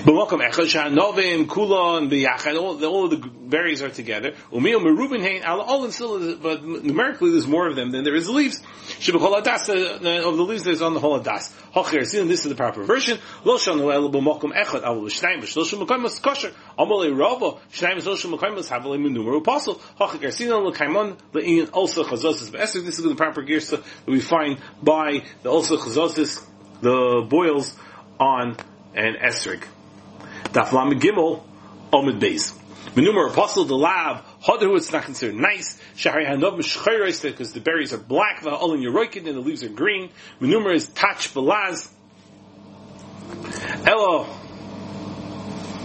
B'makom 0.01 0.41
echad 0.41 0.67
sha'novim 0.67 1.45
kula 1.45 1.99
and 1.99 2.11
b'yachad 2.11 2.59
all, 2.59 2.83
all 2.87 3.09
the 3.09 3.19
berries 3.19 3.83
are 3.83 3.91
together. 3.91 4.33
Umiyom 4.51 4.83
merubin 4.83 5.21
hein 5.21 5.43
al 5.43 5.61
all 5.61 5.85
and 5.85 5.93
still, 5.93 6.37
but 6.37 6.65
numerically 6.65 7.33
there's 7.33 7.47
more 7.47 7.69
of 7.69 7.77
them 7.77 7.91
than 7.91 8.03
there 8.03 8.15
is 8.15 8.27
leaves. 8.27 8.63
Shebechol 8.99 9.43
adas 9.43 9.69
uh, 9.69 10.27
of 10.27 10.37
the 10.39 10.43
leaves 10.43 10.65
there's 10.65 10.81
on 10.81 10.95
the 10.95 11.01
whole 11.01 11.21
adas. 11.21 11.53
Hocher 11.75 12.07
sin 12.07 12.29
this 12.29 12.47
is 12.47 12.49
the 12.49 12.55
proper 12.55 12.83
version. 12.83 13.19
Lo 13.45 13.59
shanu 13.59 13.93
el 13.93 14.11
b'makom 14.11 14.55
echad 14.55 14.83
al 14.83 15.03
l'shnayim 15.03 15.43
b'shloshim 15.43 15.87
mekayim 15.87 16.23
kosher. 16.23 16.55
Amalei 16.79 17.15
rava 17.15 17.61
shnayim 17.71 17.99
b'shloshim 17.99 18.39
mekayim 18.39 18.55
mas 18.55 18.71
havalei 18.71 18.99
menumer 18.99 19.37
apostle. 19.37 19.75
Hocher 20.01 20.33
sin 20.33 20.49
l'kaimon 20.49 21.19
le'in 21.35 21.69
also 21.75 22.05
chazosis 22.05 22.51
b'esek. 22.51 22.87
This 22.87 22.99
is 22.99 23.05
the 23.05 23.15
proper 23.15 23.43
girsa 23.43 23.83
that 23.83 24.07
we 24.07 24.21
find 24.21 24.59
by 24.83 25.25
the 25.43 25.51
also 25.51 25.77
chazosis 25.77 26.43
the 26.81 27.27
boils 27.29 27.77
on 28.19 28.57
an 28.95 29.17
esrig. 29.23 29.63
Daflam 30.53 30.99
Gimel, 31.01 31.43
Omid 31.93 32.21
Beis. 32.21 32.57
Menumer 32.95 33.31
apostle 33.31 33.65
the 33.65 33.77
lab, 33.77 34.25
Hodahu 34.43 34.77
it's 34.77 34.91
not 34.91 35.05
considered 35.05 35.37
nice. 35.37 35.81
Shahari 35.97 36.27
Hanov 36.29 36.59
Mishchayres 36.59 37.23
because 37.23 37.53
the 37.53 37.61
berries 37.61 37.93
are 37.93 37.99
black, 37.99 38.43
Va'olin 38.43 38.83
Yeroikin 38.83 39.29
and 39.29 39.37
the 39.37 39.41
leaves 39.41 39.63
are 39.63 39.69
green. 39.69 40.11
Menumer 40.41 40.75
is 40.75 40.89
Tach 40.89 41.19
Balaz. 41.19 41.89
Elo 43.87 44.27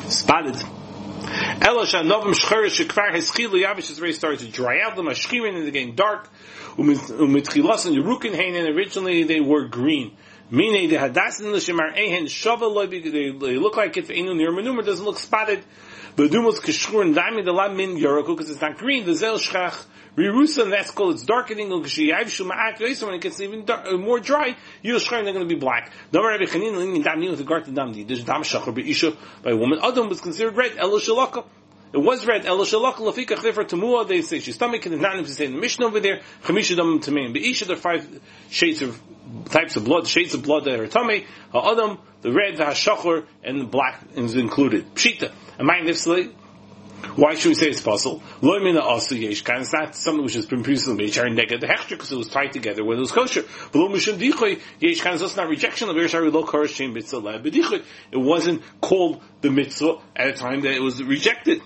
spotted. 0.10 0.56
Elo 0.56 1.84
Shanovim 1.86 2.34
Shchayres 2.34 2.84
Shekvar 2.84 3.12
Heschilu 3.12 3.64
Yavish 3.64 3.92
is 3.92 4.00
already 4.00 4.14
started 4.14 4.40
to 4.40 4.48
dry 4.48 4.82
out. 4.82 4.96
The 4.96 5.04
Mashkirin 5.04 5.56
and 5.56 5.64
they're 5.64 5.72
getting 5.72 5.96
dark. 5.96 6.30
Umitchilas 6.76 7.86
and 7.86 7.96
Yerukin 7.96 8.34
Hain 8.34 8.56
originally 8.68 9.24
they 9.24 9.42
were 9.42 9.68
green. 9.68 10.18
Meaning 10.52 10.90
the 10.90 10.98
hadasin 10.98 11.52
l'shemar 11.52 11.98
ehen 11.98 12.26
shava 12.26 12.72
loy 12.72 12.86
they 12.86 13.58
look 13.58 13.78
like 13.78 13.98
if 13.98 14.12
enu 14.12 14.36
near 14.36 14.52
manuma 14.52 14.86
doesn't 14.86 15.04
look 15.04 15.18
spotted. 15.18 15.64
But 16.16 16.30
dumos 16.30 16.60
kishur 16.60 17.02
and 17.02 17.16
daimi 17.16 17.44
the 17.44 17.52
lam 17.52 17.76
min 17.76 17.98
yoroku 17.98 18.28
because 18.28 18.52
it's 18.52 18.62
not 18.62 18.78
green. 18.78 19.08
The 19.08 19.16
zel 19.16 19.40
shchach 19.40 19.84
rirusa 20.16 20.64
and 20.64 20.72
that's 20.72 20.92
called 20.92 21.16
it's 21.16 21.24
darkening. 21.24 21.72
L'kashiyav 21.72 22.26
shuma'at 22.26 22.78
yoysa 22.78 23.06
when 23.06 23.16
it 23.16 23.22
gets 23.22 23.42
even 23.42 23.66
dark, 23.66 23.88
uh, 23.88 23.98
more 23.98 24.20
dry, 24.20 24.56
you're 24.84 25.00
they're 25.00 25.24
going 25.24 25.40
to 25.40 25.46
be 25.46 25.56
black. 25.56 25.92
Damar 26.12 26.30
Rabbi 26.30 26.44
Chanin 26.44 26.78
l'in 26.78 27.02
dam 27.02 27.22
with 27.22 27.40
regard 27.40 27.66
to 27.66 27.72
damdi. 27.72 28.08
There's 28.08 28.24
dam 28.24 28.44
shachar 28.44 28.72
be'isha 28.72 29.18
by 29.42 29.50
a 29.50 29.58
woman. 29.58 29.80
Adam 29.82 30.10
was 30.10 30.22
considered 30.22 30.56
red. 30.56 30.78
Elo 30.78 31.00
shalaka. 31.00 31.44
It 31.92 32.00
was 32.00 32.26
read 32.26 32.46
El 32.46 32.58
Shalach 32.58 32.96
Lafika 32.96 33.38
Chlifer 33.38 33.64
Tamua. 33.64 34.06
They 34.06 34.22
say 34.22 34.40
she's 34.40 34.56
stomach 34.56 34.86
and 34.86 35.00
not 35.00 35.14
to 35.14 35.28
say 35.30 35.46
in 35.46 35.54
the 35.54 35.60
mission 35.60 35.86
over 35.86 36.02
there. 36.02 36.22
Chamisha 36.44 36.76
Dam 36.76 37.00
Tamein. 37.00 37.32
But 37.32 37.42
each 37.42 37.62
of 37.62 37.70
the 37.70 37.78
five 37.78 38.06
shades 38.50 38.82
of 38.82 39.00
types 39.46 39.76
of 39.76 39.86
blood, 39.86 40.08
shades 40.08 40.34
of 40.34 40.44
blood 40.44 40.66
that 40.66 40.80
are 40.80 40.88
tummy. 40.88 41.26
Ha'adam, 41.52 42.00
the 42.22 42.32
red, 42.32 42.58
the 42.58 42.64
hashachar, 42.64 43.26
and 43.44 43.62
the 43.62 43.66
black 43.66 44.02
is 44.16 44.36
included. 44.36 44.96
Pshita. 44.96 45.34
Am 45.60 45.70
I 45.70 45.80
nifsli? 45.82 46.34
Why 47.16 47.36
should 47.36 47.50
we 47.50 47.56
say 47.56 47.68
it's 47.68 47.82
possible? 47.82 48.24
Lo 48.42 48.60
mina 48.60 48.82
asu 48.82 49.20
yesh 49.20 49.42
kan. 49.42 49.62
It's 49.62 49.74
not 49.74 49.96
something 49.96 50.24
which 50.24 50.34
has 50.34 50.46
been 50.46 50.64
previously 50.64 50.96
made. 50.96 51.14
Shari 51.14 51.32
neged 51.32 51.62
the 51.62 51.68
hechter 51.68 51.90
because 51.90 52.12
it 52.12 52.18
was 52.18 52.30
tied 52.30 52.52
together 52.52 52.84
when 52.84 52.98
it 52.98 53.02
was 53.02 53.12
kosher. 53.12 53.44
But 53.72 53.80
lo 53.80 53.90
mishum 53.90 54.18
dichoy 54.18 54.60
yesh 54.80 55.02
kan. 55.02 55.14
It's 55.14 55.36
not 55.36 55.48
rejection 55.48 55.90
of 55.90 56.10
shari 56.10 56.32
lo 56.32 56.44
korish 56.44 56.76
shem 56.76 56.94
mitzvah 56.94 57.20
lab 57.20 57.46
It 57.46 57.88
wasn't 58.14 58.64
called 58.82 59.22
the 59.42 59.52
mitzvah 59.52 60.00
at 60.16 60.28
a 60.30 60.34
time 60.34 60.62
that 60.62 60.74
it 60.74 60.82
was 60.82 61.02
rejected. 61.04 61.62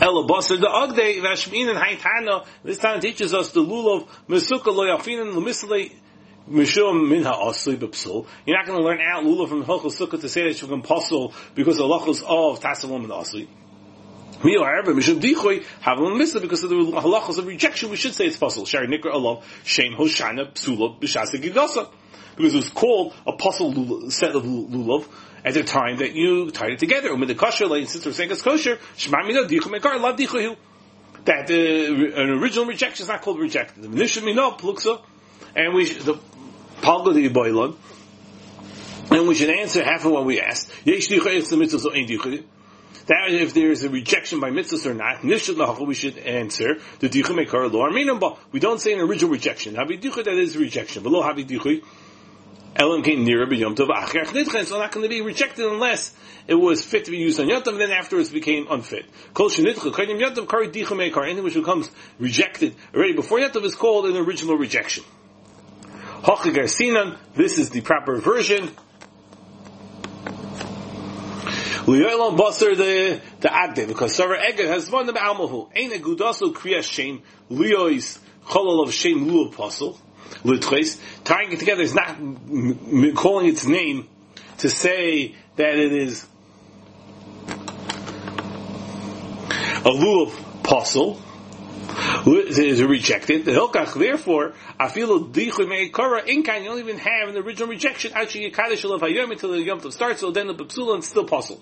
Ela 0.00 0.26
Basar 0.26 0.60
the 0.60 0.66
Agde 0.66 1.22
Vashmin 1.22 1.68
and 1.68 1.78
Haitana. 1.78 2.46
This 2.62 2.78
time 2.78 3.00
teaches 3.00 3.32
us 3.32 3.52
the 3.52 3.60
lulav 3.60 4.08
Mesuka 4.28 4.66
lo 4.66 4.84
Yafin 4.84 5.22
and 5.22 5.34
Lemisley 5.34 5.92
Mishum 6.48 7.08
Bipsul. 7.78 8.26
You're 8.44 8.56
not 8.56 8.66
going 8.66 8.78
to 8.78 8.84
learn 8.84 9.00
out 9.00 9.24
lulav 9.24 9.48
from 9.48 9.64
Hilchos 9.64 9.98
Sukkah 9.98 10.20
to 10.20 10.28
say 10.28 10.44
that 10.44 10.60
you 10.60 10.68
can 10.68 10.82
puzzle 10.82 11.34
because 11.54 11.78
the 11.78 11.84
halachos 11.84 12.22
of 12.22 12.60
Tassalim 12.60 13.04
and 13.04 13.10
Asli. 13.10 13.48
We 14.44 14.56
are 14.56 14.78
ever 14.78 14.94
Mishum 14.94 15.20
Dichoy 15.20 15.64
have 15.80 15.98
a 15.98 16.02
misla 16.02 16.40
because 16.40 16.62
of 16.62 16.70
the 16.70 16.76
halachos 16.76 17.38
of 17.38 17.46
rejection. 17.46 17.90
We 17.90 17.96
should 17.96 18.14
say 18.14 18.26
it's 18.26 18.36
puzzle. 18.36 18.64
Shari 18.64 18.86
Nikra 18.86 19.12
Allah 19.12 19.42
Shem 19.64 19.92
Hoshana 19.92 20.52
Psula 20.52 21.00
B'Shasa 21.00 21.42
Gidasa 21.42 21.88
because 22.36 22.54
it 22.54 22.56
was 22.56 22.68
called 22.68 23.14
a 23.26 23.32
puzzle 23.32 24.10
set 24.10 24.36
of 24.36 24.44
lulav 24.44 25.08
at 25.44 25.54
the 25.54 25.62
time 25.62 25.98
that 25.98 26.14
you 26.14 26.50
tied 26.50 26.72
it 26.72 26.78
together. 26.78 27.14
With 27.14 27.28
the 27.28 27.34
kosher, 27.34 27.66
like 27.66 27.88
since 27.88 28.04
we're 28.04 28.12
saying 28.12 28.30
it's 28.30 28.42
kosher, 28.42 28.76
dichu 28.76 29.60
mekar 29.60 30.00
lav 30.00 30.16
dichu 30.16 30.56
That 31.24 31.50
uh, 31.50 32.20
an 32.20 32.30
original 32.30 32.66
rejection 32.66 33.04
is 33.04 33.08
not 33.08 33.22
called 33.22 33.38
rejected. 33.40 33.82
The 33.82 33.88
minishim 33.88 34.22
minah 34.22 34.58
pluksa, 34.58 35.00
and 35.54 35.74
we 35.74 35.92
the 35.92 36.18
palga 36.86 37.12
the 37.12 37.28
boilon, 37.28 37.76
and 39.10 39.26
we 39.26 39.34
should 39.34 39.50
answer 39.50 39.82
half 39.82 40.04
of 40.04 40.12
what 40.12 40.24
we 40.24 40.40
asked. 40.40 40.70
That 43.06 43.28
if 43.28 43.54
there 43.54 43.70
is 43.70 43.84
a 43.84 43.88
rejection 43.88 44.40
by 44.40 44.50
mitzvahs 44.50 44.86
or 44.86 44.94
not, 44.94 45.22
we 45.86 45.94
should 45.94 46.18
answer 46.18 46.76
the 47.00 47.08
dichu 47.08 47.34
mekar 47.34 47.72
lo 47.72 47.88
arminam 47.88 48.38
We 48.52 48.60
don't 48.60 48.80
say 48.80 48.92
an 48.92 49.00
original 49.00 49.30
rejection. 49.32 49.74
Havi 49.74 50.00
dichu 50.00 50.24
that 50.24 50.34
is 50.34 50.56
rejection. 50.56 51.02
Below 51.02 51.22
havi 51.22 51.46
dichu 51.46 51.84
elam 52.74 53.02
came 53.02 53.24
nearer 53.24 53.46
b'yom 53.46 53.76
tov 53.76 53.88
achar. 53.88 54.66
So 54.66 54.78
not 54.78 54.92
going 54.92 55.04
to 55.04 55.08
be 55.08 55.20
rejected 55.20 55.66
unless 55.66 56.12
it 56.46 56.54
was 56.54 56.84
fit 56.84 57.04
to 57.06 57.10
be 57.10 57.18
used 57.18 57.38
on 57.40 57.48
yom 57.48 57.62
then 57.64 57.90
afterwards 57.92 58.30
became 58.30 58.66
unfit. 58.68 59.06
Kol 59.34 59.50
shenitchu 59.50 59.92
kainim 59.92 60.20
yom 60.20 60.34
tov 60.34 60.48
kari 60.48 60.68
dichu 60.68 60.96
mekar. 60.96 61.24
Anything 61.24 61.44
which 61.44 61.54
becomes 61.54 61.90
rejected 62.18 62.74
already 62.94 63.12
before 63.12 63.38
yom 63.38 63.50
is 63.64 63.76
called 63.76 64.06
an 64.06 64.16
original 64.16 64.56
rejection. 64.56 65.04
Hochigar 66.26 66.68
sinan. 66.68 67.16
This 67.36 67.56
is 67.56 67.70
the 67.70 67.82
proper 67.82 68.16
version. 68.16 68.68
Liyolam 71.86 72.36
Basar 72.36 72.76
the 72.76 73.20
the 73.38 73.48
Agde 73.48 73.86
because 73.86 74.12
Sarah 74.16 74.36
Eged 74.40 74.66
has 74.66 74.90
one 74.90 75.08
about 75.08 75.36
Almahu. 75.36 75.70
Ain't 75.72 75.94
a 75.94 76.00
gudasu 76.00 76.52
kriya 76.52 76.82
shame 76.82 77.22
Liyois 77.48 78.18
cholol 78.44 78.84
of 78.84 78.92
shame 78.92 79.26
lulav 79.26 79.52
apostle 79.52 80.00
Litchis 80.42 80.98
tying 81.22 81.52
it 81.52 81.60
together 81.60 81.82
is 81.82 81.94
not 81.94 82.16
calling 83.14 83.46
its 83.46 83.64
name 83.64 84.08
to 84.58 84.68
say 84.68 85.36
that 85.54 85.76
it 85.76 85.92
is 85.92 86.26
a 89.84 89.90
lulav 89.90 90.64
apostle 90.64 91.22
is 92.26 92.82
rejected. 92.82 93.44
The 93.44 93.52
hilkach, 93.52 93.98
therefore, 93.98 94.54
I 94.78 94.88
feel 94.88 95.24
dichu 95.24 95.66
meikara 95.66 96.26
inkan. 96.26 96.62
You 96.62 96.70
don't 96.70 96.78
even 96.78 96.98
have 96.98 97.28
an 97.28 97.36
original 97.36 97.68
rejection. 97.68 98.12
Actually, 98.14 98.50
kaddish 98.50 98.84
of 98.84 99.00
hayom 99.00 99.30
until 99.30 99.52
the 99.52 99.60
yom 99.60 99.90
starts. 99.90 100.20
So 100.20 100.30
then 100.30 100.48
the 100.48 100.54
psula 100.54 100.94
and 100.94 101.04
still 101.04 101.24
puzzle. 101.24 101.60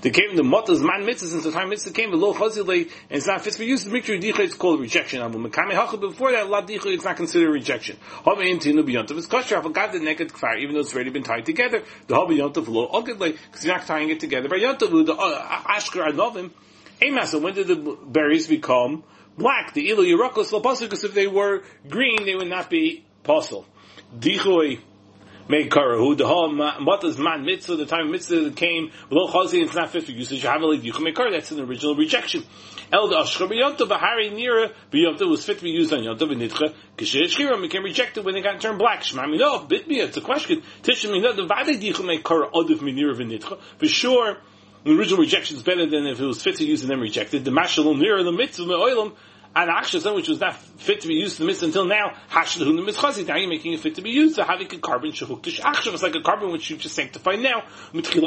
They 0.00 0.10
came 0.10 0.36
the 0.36 0.42
motas 0.42 0.80
man 0.80 1.06
mitzvahs 1.06 1.30
since 1.30 1.44
the 1.44 1.50
time 1.50 1.70
mitzvah 1.70 1.92
came. 1.92 2.10
The 2.10 2.16
lo 2.16 2.32
chazilei 2.32 2.82
and 2.82 3.18
it's 3.18 3.26
not 3.26 3.42
fit 3.42 3.54
for 3.54 3.64
use. 3.64 3.84
The 3.84 3.90
mikra 3.90 4.20
dicha 4.20 4.40
it's 4.40 4.54
called 4.54 4.80
rejection. 4.80 5.20
Abu 5.20 5.38
mekame 5.38 5.72
hacha 5.72 5.96
before 5.98 6.32
that 6.32 6.48
la 6.48 6.62
dicha 6.62 6.86
it's 6.86 7.04
not 7.04 7.16
considered 7.16 7.50
rejection. 7.50 7.98
Hava 8.24 8.42
intinu 8.42 8.84
biyontav 8.84 9.16
is 9.16 9.26
kosher. 9.26 9.60
Gav 9.60 9.92
the 9.92 9.98
naked 9.98 10.32
kfar 10.32 10.58
even 10.58 10.74
though 10.74 10.80
it's 10.80 10.94
already 10.94 11.10
been 11.10 11.24
tied 11.24 11.44
together. 11.44 11.82
The 12.06 12.14
hava 12.14 12.32
yontav 12.32 12.68
lo 12.68 12.88
ogedlei 12.88 13.36
because 13.46 13.64
you're 13.64 13.76
not 13.76 13.86
tying 13.86 14.08
it 14.08 14.20
together. 14.20 14.48
But 14.48 14.60
yontav 14.60 15.06
the 15.06 15.12
uh, 15.12 15.62
ashkar 15.64 16.12
anovim. 16.12 16.52
So 17.26 17.38
when 17.38 17.54
did 17.54 17.68
the 17.68 17.76
berries 17.76 18.48
become 18.48 19.04
black, 19.38 19.72
the 19.72 19.88
ilu 19.88 20.04
yerakos 20.04 20.52
lo 20.52 20.60
because 20.60 21.04
if 21.04 21.14
they 21.14 21.26
were 21.26 21.62
green, 21.88 22.24
they 22.24 22.34
would 22.34 22.48
not 22.48 22.68
be 22.68 23.06
pasul. 23.24 23.64
Dichui 24.18 24.80
made 25.48 25.70
karahu. 25.70 26.16
The 26.16 26.26
whole 26.26 26.52
mata's 26.52 27.18
man 27.18 27.44
mitzvah, 27.44 27.76
the 27.76 27.86
time 27.86 28.10
mitzvah 28.10 28.50
came, 28.50 28.90
lo 29.10 29.28
chazi, 29.28 29.62
it's 29.62 29.74
not 29.74 29.90
fit 29.90 30.04
for 30.04 30.12
usage. 30.12 30.42
Havali 30.42 30.80
dichu 30.80 31.02
make 31.02 31.16
That's 31.16 31.50
an 31.50 31.60
original 31.60 31.94
rejection. 31.94 32.44
El 32.92 33.08
ashcha 33.08 33.48
b'yontav 33.48 33.88
bahari 33.88 34.30
nira 34.30 34.72
b'yontav 34.90 35.28
was 35.28 35.44
fit 35.44 35.58
to 35.58 35.64
be 35.64 35.70
used 35.70 35.92
on 35.92 36.00
yontav 36.00 36.28
v'nitcha. 36.30 36.74
K'shir 36.96 37.24
shchiram 37.24 37.62
became 37.62 37.84
rejected 37.84 38.24
when 38.24 38.34
they 38.34 38.42
got 38.42 38.60
turned 38.60 38.78
black. 38.78 39.02
Shema 39.02 39.26
no, 39.26 39.60
bit 39.60 39.88
me. 39.88 40.00
It's 40.00 40.16
a 40.16 40.20
question. 40.20 40.62
Tishim 40.82 41.10
minah 41.10 41.36
the 41.36 41.46
vade 41.46 41.80
dichu 41.80 42.04
make 42.04 42.24
kara 42.24 42.50
odav 42.50 42.78
minira 42.78 43.14
v'nitcha. 43.14 43.58
For 43.78 43.86
sure. 43.86 44.38
The 44.84 44.96
original 44.96 45.20
rejection 45.20 45.56
is 45.56 45.62
better 45.62 45.86
than 45.86 46.06
if 46.06 46.20
it 46.20 46.24
was 46.24 46.42
fit 46.42 46.56
to 46.56 46.64
use 46.64 46.82
and 46.82 46.90
then 46.90 47.00
rejected. 47.00 47.44
The 47.44 47.50
mashalom 47.50 47.98
near 47.98 48.22
the 48.22 48.32
mitzvah 48.32 48.64
oilam 48.64 49.14
and 49.56 49.70
actually 49.70 50.14
which 50.14 50.28
was 50.28 50.38
not 50.40 50.56
fit 50.56 51.00
to 51.00 51.08
be 51.08 51.14
used 51.14 51.40
in 51.40 51.46
the 51.46 51.50
mitzvah 51.50 51.66
until 51.66 51.84
now, 51.84 52.14
hashlahu 52.30 52.76
the. 53.16 53.24
Now 53.24 53.36
you're 53.36 53.48
making 53.48 53.72
it 53.72 53.80
fit 53.80 53.96
to 53.96 54.02
be 54.02 54.10
used. 54.10 54.36
So 54.36 54.44
having 54.44 54.72
a 54.72 54.78
carbon 54.78 55.10
shehuktish 55.10 55.60
akshav 55.60 55.94
is 55.94 56.02
like 56.02 56.14
a 56.14 56.22
carbon 56.22 56.52
which 56.52 56.70
you 56.70 56.76
just 56.76 56.94
sanctify 56.94 57.36
now. 57.36 57.64
Originally 57.92 58.22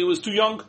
it 0.00 0.06
was 0.06 0.20
too 0.20 0.32
young 0.32 0.64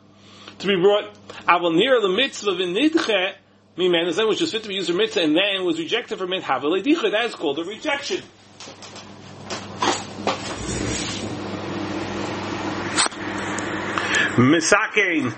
to 0.58 0.66
be 0.66 0.76
brought. 0.76 1.14
Aval 1.46 1.74
near 1.74 2.00
the 2.00 2.08
mitzvah 2.08 2.52
v'nidche. 2.52 3.34
Miman 3.78 4.28
which 4.28 4.40
was 4.40 4.52
fit 4.52 4.64
to 4.64 4.68
be 4.68 4.74
used 4.74 4.90
for 4.90 4.96
mitzvah 4.96 5.22
and 5.22 5.36
then 5.36 5.64
was 5.64 5.78
rejected 5.78 6.18
for 6.18 6.26
mitzvah. 6.26 6.60
That 6.60 7.24
is 7.24 7.34
called 7.34 7.60
a 7.60 7.64
rejection. 7.64 8.22
Misakein 14.38 15.34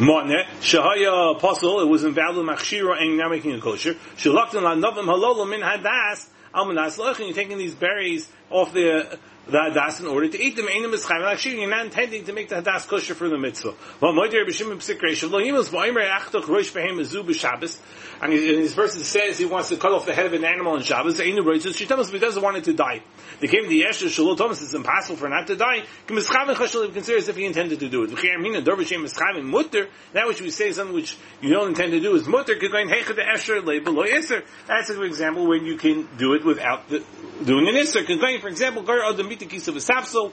Mone, 0.00 0.44
Shahaya 0.60 1.36
Apostle, 1.36 1.82
it 1.82 1.84
was 1.84 2.02
invalid 2.02 2.44
Machshira 2.44 3.00
and 3.00 3.16
now 3.16 3.28
making 3.28 3.52
a 3.52 3.60
kosher. 3.60 3.94
Shalaktan 4.16 4.62
la 4.62 4.74
novim 4.74 5.04
halolo 5.04 5.48
min 5.48 5.60
hadas, 5.60 6.26
almanas 6.52 6.98
lochin, 6.98 7.26
you're 7.26 7.34
taking 7.34 7.58
these 7.58 7.76
berries 7.76 8.28
off 8.50 8.72
the 8.72 9.12
uh, 9.12 9.16
the 9.46 9.58
hadas 9.58 10.00
in 10.00 10.06
order 10.06 10.28
to 10.28 10.40
eat 10.40 10.56
them. 10.56 10.66
Einim 10.66 10.92
is 10.92 11.04
chayim 11.04 11.30
Actually, 11.30 11.60
You're 11.60 11.70
not 11.70 11.86
intending 11.86 12.24
to 12.24 12.32
make 12.32 12.48
the 12.48 12.56
hadas 12.56 12.86
kosher 12.86 13.14
for 13.14 13.28
the 13.28 13.38
mitzvah. 13.38 13.74
Well, 14.00 14.12
moeder 14.12 14.46
b'shim 14.46 14.70
b'sikresh. 14.76 15.28
Lo 15.30 15.40
himus 15.40 15.68
b'oimer 15.68 16.08
achtoch 16.08 16.46
rosh 16.48 16.72
behem 16.72 16.98
azu 17.00 17.24
b'shabbos. 17.24 17.80
And 18.22 18.32
this 18.32 18.74
person 18.74 19.02
says 19.02 19.38
he 19.38 19.46
wants 19.46 19.70
to 19.70 19.78
cut 19.78 19.92
off 19.92 20.04
the 20.04 20.12
head 20.12 20.26
of 20.26 20.34
an 20.34 20.44
animal 20.44 20.74
on 20.74 20.82
Shabbos. 20.82 21.20
Einu. 21.20 21.58
She 21.72 21.86
tells 21.86 22.08
him 22.08 22.12
he 22.12 22.18
doesn't 22.18 22.42
want 22.42 22.58
it 22.58 22.64
to 22.64 22.74
die. 22.74 23.02
They 23.40 23.46
came 23.46 23.62
to 23.62 23.68
the 23.68 23.82
Yeshua 23.82 24.10
Shalom 24.10 24.36
Thomas. 24.36 24.62
It's 24.62 24.74
impossible 24.74 25.16
for 25.16 25.30
not 25.30 25.46
to 25.46 25.56
die. 25.56 25.84
K'mischavin 26.06 26.54
chashal 26.54 26.92
considers 26.92 27.28
if 27.28 27.36
he 27.36 27.46
intended 27.46 27.80
to 27.80 27.88
do 27.88 28.04
it. 28.04 28.10
V'chayim 28.10 28.44
hina 28.44 28.60
dervishem 28.60 29.06
mischavin 29.06 29.44
mutter. 29.44 29.88
That 30.12 30.26
which 30.26 30.42
we 30.42 30.50
say 30.50 30.72
something 30.72 30.94
which 30.94 31.16
you 31.40 31.48
don't 31.50 31.68
intend 31.68 31.92
to 31.92 32.00
do 32.00 32.14
is 32.14 32.28
mutter. 32.28 32.56
K'goyin 32.56 32.92
heicha 32.92 33.16
the 33.16 33.22
esher 33.22 33.62
label 33.62 33.94
lo 33.94 34.04
yiser. 34.04 34.44
That's 34.66 34.90
an 34.90 35.02
example 35.02 35.46
when 35.46 35.64
you 35.64 35.78
can 35.78 36.06
do 36.18 36.34
it 36.34 36.44
without 36.44 36.90
the, 36.90 37.02
doing 37.42 37.68
an 37.68 37.76
iser. 37.76 38.02
K'goyin, 38.02 38.39
for 38.40 38.48
example, 38.48 38.82
gar 38.82 39.04
adam 39.04 39.28
mitikis 39.28 39.68
of 39.68 39.76
a 39.76 39.78
sapsel. 39.78 40.32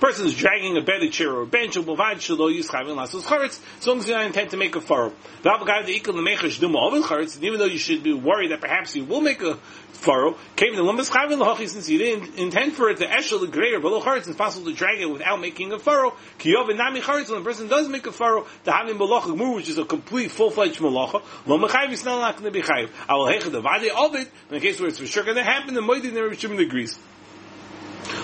Person 0.00 0.26
is 0.26 0.36
dragging 0.36 0.76
a 0.76 0.80
bed, 0.80 1.02
a 1.02 1.08
chair, 1.08 1.32
or 1.32 1.42
a 1.42 1.46
bench, 1.46 1.76
or 1.76 1.82
bovad 1.82 2.18
shalo 2.18 2.54
yischavin 2.54 2.94
lasos 2.94 3.22
charetz, 3.22 3.60
as 3.80 3.86
long 3.86 3.98
as 3.98 4.06
you 4.06 4.14
don't 4.14 4.26
intend 4.26 4.50
to 4.50 4.56
make 4.56 4.76
a 4.76 4.80
furrow. 4.80 5.12
V'avagai 5.42 5.86
the 5.86 5.98
ikal 5.98 6.14
lemechash 6.14 6.60
duma 6.60 6.78
oven 6.78 7.02
charetz, 7.02 7.34
and 7.34 7.42
even 7.42 7.58
though 7.58 7.64
you 7.64 7.78
should 7.78 8.04
be 8.04 8.12
worried 8.12 8.52
that 8.52 8.60
perhaps 8.60 8.94
you 8.94 9.04
will 9.04 9.20
make 9.20 9.42
a 9.42 9.56
furrow, 9.90 10.36
came 10.54 10.76
the 10.76 10.82
lumbas 10.82 11.10
chavin 11.10 11.44
lahachi, 11.44 11.68
since 11.68 11.88
you 11.88 11.98
didn't 11.98 12.36
intend 12.36 12.74
for 12.74 12.90
it, 12.90 12.98
the 12.98 13.06
eshel, 13.06 13.40
the 13.40 13.48
greater, 13.48 13.80
below 13.80 14.00
charetz, 14.00 14.28
it's 14.28 14.36
possible 14.36 14.70
to 14.70 14.76
drag 14.76 15.00
it 15.00 15.10
without 15.10 15.40
making 15.40 15.72
a 15.72 15.80
furrow. 15.80 16.14
Kiyov 16.38 16.68
and 16.68 16.78
nami 16.78 17.00
charetz, 17.00 17.28
when 17.28 17.40
a 17.40 17.44
person 17.44 17.66
does 17.66 17.88
make 17.88 18.06
a 18.06 18.12
furrow, 18.12 18.46
the 18.62 18.70
having 18.70 18.94
malacha 18.94 19.36
mu, 19.36 19.56
which 19.56 19.68
is 19.68 19.78
a 19.78 19.84
complete, 19.84 20.30
full-fledged 20.30 20.78
malacha, 20.78 21.24
lo 21.44 21.58
mechayiv 21.58 21.90
is 21.90 22.04
not 22.04 22.34
going 22.34 22.44
to 22.44 22.52
be 22.52 22.62
chayiv. 22.62 22.90
I 23.08 23.14
will 23.14 23.26
hecha 23.26 23.50
the 23.50 23.60
vade 23.60 23.90
of 23.90 24.14
it, 24.14 24.28
in 24.48 24.54
the 24.54 24.60
case 24.60 24.78
where 24.78 24.88
it's 24.88 25.00
for 25.00 25.06
sure 25.06 25.24
going 25.24 25.36
to 25.36 25.42
happen, 25.42 25.74
the 25.74 25.80
moedi 25.80 26.12
never 26.12 26.28
agrees. 26.62 26.96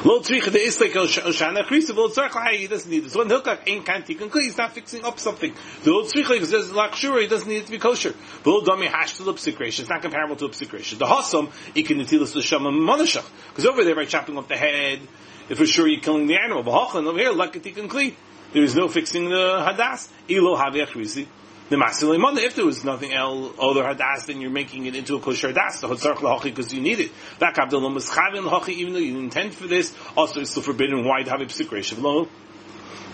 Lo 0.04 0.20
tzricha 0.20 0.52
de 0.52 0.58
is 0.58 0.78
like 0.82 0.92
Oshana 0.92 1.64
Krisa, 1.64 1.96
Lo 1.96 2.10
tzricha 2.10 2.50
he 2.50 2.66
doesn't 2.66 2.90
need 2.90 3.04
this. 3.04 3.16
When 3.16 3.26
Hilkach 3.26 3.60
ain't 3.66 3.86
can't 3.86 4.06
he 4.06 4.14
he's 4.14 4.58
not 4.58 4.72
fixing 4.72 5.02
up 5.02 5.18
something. 5.18 5.54
The 5.82 5.90
Lo 5.90 6.04
tzricha 6.04 6.44
says 6.44 6.70
Lakshura, 6.72 7.22
he 7.22 7.26
doesn't 7.26 7.48
need 7.48 7.58
it 7.58 7.64
to 7.66 7.70
be 7.70 7.78
kosher. 7.78 8.14
The 8.42 8.50
Lo 8.50 8.60
Dami 8.60 8.86
hash 8.86 9.14
to 9.14 9.22
Lipsikration, 9.22 9.80
it's 9.80 9.88
not 9.88 10.02
comparable 10.02 10.36
to 10.36 10.48
Lipsikration. 10.48 10.98
The 10.98 11.06
Hossam, 11.06 11.50
he 11.72 11.84
can 11.84 11.96
netilas 11.98 12.34
Lashama 12.34 12.70
Manashach. 12.70 13.26
Because 13.48 13.64
over 13.64 13.82
there 13.82 13.94
by 13.94 14.04
chopping 14.04 14.36
off 14.36 14.46
the 14.46 14.58
head, 14.58 15.00
if 15.48 15.56
for 15.56 15.64
sure 15.64 15.88
you're 15.88 16.02
killing 16.02 16.26
the 16.26 16.36
animal. 16.36 16.62
But 16.62 16.72
Hochan 16.72 17.06
over 17.06 17.18
here, 17.18 17.32
Lakatikan 17.32 17.88
Kli. 17.88 18.14
There 18.52 18.62
is 18.62 18.74
no 18.74 18.88
fixing 18.88 19.30
the 19.30 19.64
Hadas. 19.66 20.10
Ilo 20.28 20.54
Havi 20.54 20.86
Achrisi 20.86 21.26
the 21.68 21.76
masilei 21.76 22.20
manda. 22.20 22.42
If 22.42 22.56
there 22.56 22.66
was 22.66 22.84
nothing 22.84 23.12
else 23.12 23.54
other 23.58 23.82
hadas, 23.82 24.26
then 24.26 24.40
you're 24.40 24.50
making 24.50 24.86
it 24.86 24.94
into 24.94 25.16
a 25.16 25.20
kosher 25.20 25.52
hadas. 25.52 25.80
The 25.80 25.88
hotzarch 25.88 26.16
lahachi 26.16 26.44
because 26.44 26.72
you 26.74 26.80
need 26.80 27.00
it. 27.00 27.10
That 27.38 27.54
kabdol 27.54 27.80
mischavin 27.94 28.48
lahachi, 28.48 28.70
even 28.70 28.92
though 28.92 28.98
you 28.98 29.18
intend 29.18 29.54
for 29.54 29.66
this, 29.66 29.94
also 30.16 30.40
it's 30.40 30.50
still 30.50 30.62
forbidden. 30.62 31.04
Why 31.04 31.22
to 31.22 31.30
have 31.30 31.40
a 31.40 31.46
psikresha? 31.46 32.00
Lo 32.00 32.28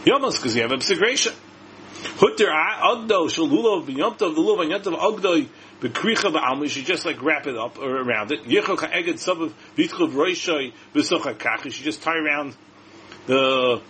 yomos 0.05 0.37
because 0.37 0.57
you 0.57 0.63
have 0.63 0.73
a 0.73 0.77
psikresha. 0.77 1.35
Hutter 2.17 2.47
agdo 2.47 3.29
shalulov 3.29 3.87
b'yomtov 3.87 4.35
lulav 4.35 4.67
anyomtov 4.67 4.99
agdoi 4.99 5.49
b'kricha 5.81 6.33
b'alma. 6.33 6.63
You 6.63 6.69
should 6.69 6.87
just 6.87 7.07
like 7.07 7.23
wrap 7.23 7.47
it 7.47 7.57
up 7.57 7.79
or 7.79 8.01
around 8.01 8.33
it. 8.33 8.45
Yichol 8.45 8.79
ka'eged 8.79 9.15
sabav 9.15 9.53
vitchov 9.77 10.13
roishoy 10.13 10.73
b'socha 10.95 11.35
kach. 11.35 11.65
You 11.65 11.71
should 11.71 11.85
just 11.85 12.03
tie 12.03 12.17
around 12.17 12.57
the 13.27 13.81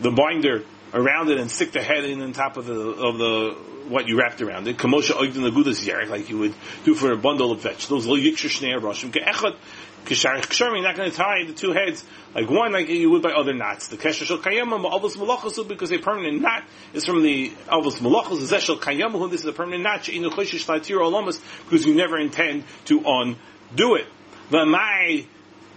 the 0.00 0.10
binder 0.10 0.64
around 0.94 1.30
it 1.30 1.38
and 1.38 1.50
stick 1.50 1.72
the 1.72 1.82
head 1.82 2.04
in 2.04 2.20
on 2.20 2.32
top 2.32 2.56
of 2.56 2.66
the 2.66 2.74
of 2.74 3.18
the 3.18 3.56
what 3.88 4.06
you 4.06 4.18
wrapped 4.18 4.40
around 4.40 4.68
it. 4.68 4.76
Kamosha 4.76 5.12
oigdin 5.12 5.50
agudas 5.50 5.86
yarek, 5.86 6.08
like 6.08 6.28
you 6.28 6.38
would 6.38 6.54
do 6.84 6.94
for 6.94 7.12
a 7.12 7.16
bundle 7.16 7.52
of 7.52 7.60
vegetables. 7.60 8.06
Lo 8.06 8.16
yiksher 8.16 8.48
shnei 8.48 8.78
roshim 8.80 9.10
ke'echad 9.10 9.56
kishar 10.04 10.40
kshar. 10.40 10.72
You're 10.72 10.82
not 10.82 10.96
going 10.96 11.10
to 11.10 11.16
tie 11.16 11.44
the 11.46 11.52
two 11.52 11.72
heads 11.72 12.04
like 12.34 12.50
one 12.50 12.72
like 12.72 12.88
you 12.88 13.10
would 13.10 13.22
by 13.22 13.32
other 13.32 13.54
knots. 13.54 13.88
The 13.88 13.96
kesher 13.96 14.24
shel 14.24 14.38
kayama 14.38 14.78
ma'avos 14.84 15.16
malachasu 15.16 15.66
because 15.66 15.90
a 15.92 15.98
permanent 15.98 16.42
knot 16.42 16.64
is 16.92 17.06
from 17.06 17.22
the 17.22 17.50
avos 17.68 17.98
malachas. 17.98 18.46
Zeshel 18.46 18.78
kayama. 18.78 19.30
This 19.30 19.40
is 19.40 19.46
a 19.46 19.52
permanent 19.52 19.82
knot. 19.82 20.04
She'inu 20.04 20.30
choshish 20.30 20.66
latir 20.66 20.98
olamas 20.98 21.40
because 21.64 21.86
you 21.86 21.94
never 21.94 22.18
intend 22.18 22.64
to 22.86 23.02
undo 23.04 23.94
it. 23.94 24.06
V'mai 24.50 25.26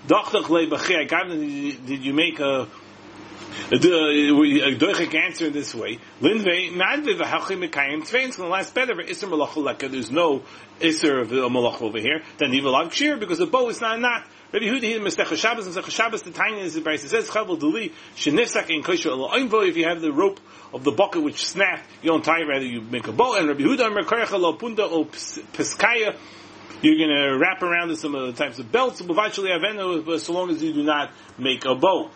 dachtach 0.08 0.46
lebachei. 0.46 1.86
Did 1.86 2.04
you 2.04 2.14
make 2.14 2.40
a 2.40 2.68
the 3.70 3.76
uh, 3.76 3.78
uh, 3.78 4.78
Doichik 4.78 5.16
answer 5.16 5.50
this 5.50 5.74
way. 5.76 6.00
Linvei, 6.22 6.72
Madve 6.72 7.20
v'hachim 7.20 7.68
mekayim 7.68 8.02
tvein, 8.02 8.34
so 8.34 8.44
the 8.44 8.48
last 8.48 8.74
better 8.74 8.96
for 8.96 9.04
Isser 9.04 9.92
There's 9.92 10.12
no 10.12 10.44
Isser 10.80 11.22
of 11.22 11.30
malach 11.30 11.82
over 11.82 12.00
here. 12.00 12.22
Then 12.38 12.52
Nivalag 12.52 12.92
Shir, 12.92 13.18
because 13.18 13.38
the 13.38 13.46
bow 13.46 13.70
is 13.70 13.82
not 13.82 13.98
a 13.98 14.02
knot. 14.02 14.28
Rabbi 14.54 14.66
Yehuda 14.66 14.82
here 14.82 15.00
Mestecha 15.00 15.38
Shabbos 15.38 15.66
Mestecha 15.66 15.90
Shabbos 15.90 16.24
the 16.24 16.32
tiny 16.32 16.60
is 16.60 16.74
the 16.74 16.82
price. 16.82 17.04
It 17.06 17.10
says 17.10 17.30
Chavel 17.30 17.58
Duli 17.58 17.94
Shenifsak 18.18 18.70
in 18.70 18.84
Kosher 18.84 19.12
Lo 19.12 19.30
If 19.34 19.78
you 19.78 19.86
have 19.86 20.02
the 20.02 20.12
rope 20.12 20.42
of 20.74 20.84
the 20.84 20.92
bucket 20.92 21.24
which 21.24 21.46
snapped, 21.46 21.90
you 22.02 22.10
don't 22.10 22.24
tie 22.24 22.42
it. 22.42 22.48
Rather 22.48 22.66
you 22.66 22.82
make 22.82 23.08
a 23.08 23.14
bow. 23.14 23.38
And 23.38 23.48
Rabbi 23.48 23.62
Yehuda 23.62 23.96
Merkarecha 23.98 24.38
Lo 24.38 24.58
Punda 24.58 24.82
O 24.82 25.06
Peskaya. 25.06 26.18
You're 26.82 26.98
going 26.98 27.10
to 27.10 27.38
wrap 27.38 27.62
around 27.62 27.96
some 27.96 28.16
of 28.16 28.26
the 28.26 28.34
types 28.34 28.58
of 28.58 28.72
belts, 28.72 28.98
so 28.98 30.34
long 30.34 30.50
as 30.50 30.64
you 30.64 30.74
do 30.74 30.82
not 30.82 31.12
make 31.38 31.64
a 31.64 31.76
bow. 31.76 32.10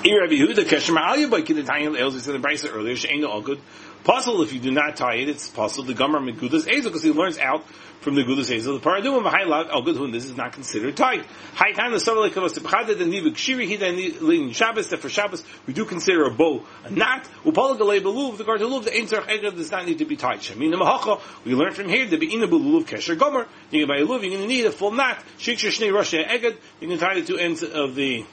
Rabbi 0.00 0.34
Yehuda 0.34 0.64
Kesher 0.64 0.96
Ma'al 0.96 1.28
Yabai 1.28 1.46
Kid 1.46 1.64
Tanya 1.66 1.94
Els. 1.94 2.14
We 2.14 2.20
said 2.20 2.34
in 2.34 2.42
Brisa 2.42 2.74
earlier. 2.74 2.96
She'ain't 2.96 3.24
all 3.24 3.42
good. 3.42 3.60
Possible 4.04 4.42
if 4.42 4.52
you 4.52 4.58
do 4.58 4.72
not 4.72 4.96
tie 4.96 5.16
it, 5.16 5.28
it's 5.28 5.48
possible 5.48 5.84
the 5.84 5.94
Gomer 5.94 6.18
Megudas 6.18 6.66
Ezel 6.66 6.84
because 6.84 7.04
he 7.04 7.12
learns 7.12 7.38
out 7.38 7.64
from 8.00 8.16
the 8.16 8.22
Gudas 8.22 8.50
Ezel. 8.50 8.80
The 8.80 8.90
Paradum 8.90 9.18
of 9.18 9.30
High 9.30 9.44
oh 9.44 9.82
good, 9.82 10.12
this 10.12 10.24
is 10.24 10.36
not 10.36 10.54
considered 10.54 10.96
tied. 10.96 11.24
High 11.54 11.70
time 11.72 11.92
the 11.92 11.98
Savala 11.98 12.30
Kavas 12.30 12.58
Tepchaded 12.58 13.00
and 13.00 13.12
Nivik 13.12 13.34
Shiri 13.34 13.68
Hida 13.68 14.20
Lin 14.20 14.50
Shabbos 14.50 14.88
that 14.88 14.98
for 14.98 15.08
Shabbos 15.08 15.44
we 15.66 15.72
do 15.72 15.84
consider 15.84 16.24
a 16.24 16.32
bow 16.32 16.64
a 16.84 16.90
knot. 16.90 17.28
Upala 17.44 17.78
Galei 17.78 18.00
Beluv 18.00 18.38
the 18.38 18.44
guard 18.44 18.60
Luv 18.60 18.84
the 18.84 18.96
Ein 18.96 19.06
Tzarech 19.06 19.28
Egad 19.28 19.54
does 19.54 19.70
not 19.70 19.86
need 19.86 19.98
to 19.98 20.04
be 20.04 20.16
tied. 20.16 20.40
Shamin 20.40 20.74
Mahacha 20.74 21.20
we 21.44 21.54
learn 21.54 21.72
from 21.72 21.88
here 21.88 22.06
the 22.06 22.16
Beina 22.16 22.48
Beluv 22.48 22.86
Kesher 22.86 23.16
Gomer. 23.16 23.46
You 23.70 23.86
can 23.86 23.88
buy 23.88 24.02
a 24.02 24.04
luv. 24.04 24.24
You're 24.24 24.32
going 24.32 24.42
to 24.42 24.48
need 24.48 24.64
a 24.64 24.72
full 24.72 24.90
knot. 24.90 25.18
Shiksha 25.38 25.68
Shnei 25.68 25.92
Rosh 25.92 26.14
Egad. 26.14 26.56
You 26.80 26.88
can 26.88 26.98
tie 26.98 27.20
the 27.20 27.24
two 27.24 27.36
ends 27.36 27.62
of 27.62 27.94
the 27.94 28.24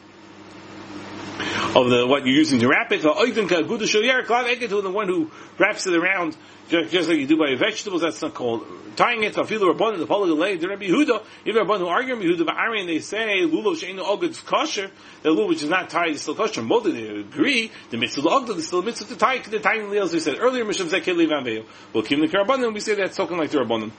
of 1.75 1.89
the 1.89 2.07
what 2.07 2.25
you're 2.25 2.35
using 2.35 2.59
to 2.59 2.67
wrap 2.67 2.91
it. 2.91 3.01
The 3.01 4.91
one 4.91 5.07
who 5.07 5.31
wraps 5.57 5.87
it 5.87 5.93
around 5.93 6.35
just, 6.69 6.91
just, 6.91 7.09
like 7.09 7.17
you 7.17 7.27
do 7.27 7.37
by 7.37 7.55
vegetables. 7.55 8.01
That's 8.01 8.21
not 8.21 8.33
called 8.33 8.65
tying 8.95 9.23
it. 9.23 9.33
The 9.33 9.43
the 9.43 10.67
Rabbi 10.69 10.85
Yehuda, 10.85 11.23
even 11.45 11.65
Rabban 11.65 11.79
who 11.79 11.87
argue 11.87 12.15
Rabbi 12.15 12.25
Yehuda, 12.25 12.45
but 12.45 12.55
Arian 12.55 12.87
they 12.87 12.99
say 12.99 13.41
lulav 13.41 13.75
sheinu 13.75 14.03
ogad 14.03 14.45
kosher. 14.45 14.91
The 15.23 15.29
lulav 15.29 15.49
which 15.49 15.63
is 15.63 15.69
not 15.69 15.89
tied 15.89 16.11
is 16.11 16.21
still 16.21 16.35
kosher. 16.35 16.61
Moda 16.61 16.91
they 16.91 17.07
agree. 17.07 17.71
The 17.89 17.97
mitzvah 17.97 18.29
ogad 18.29 18.57
is 18.57 18.67
still 18.67 18.79
a 18.79 18.83
mitzvah 18.83 19.13
to 19.13 19.15
tie. 19.17 19.39
The 19.39 19.59
tying 19.59 19.93
as 19.95 20.13
we 20.13 20.19
said 20.19 20.37
earlier. 20.39 20.65
Mishav 20.65 20.89
zekeh 20.89 21.15
levan 21.15 21.43
veil. 21.43 21.65
We'll 21.93 22.03
keep 22.03 22.19
the. 22.19 22.71
We 22.73 22.79
say 22.79 22.95
that's 22.95 23.17
talking 23.17 23.37
like 23.37 23.51
the 23.51 23.59
rabbanim. 23.59 23.91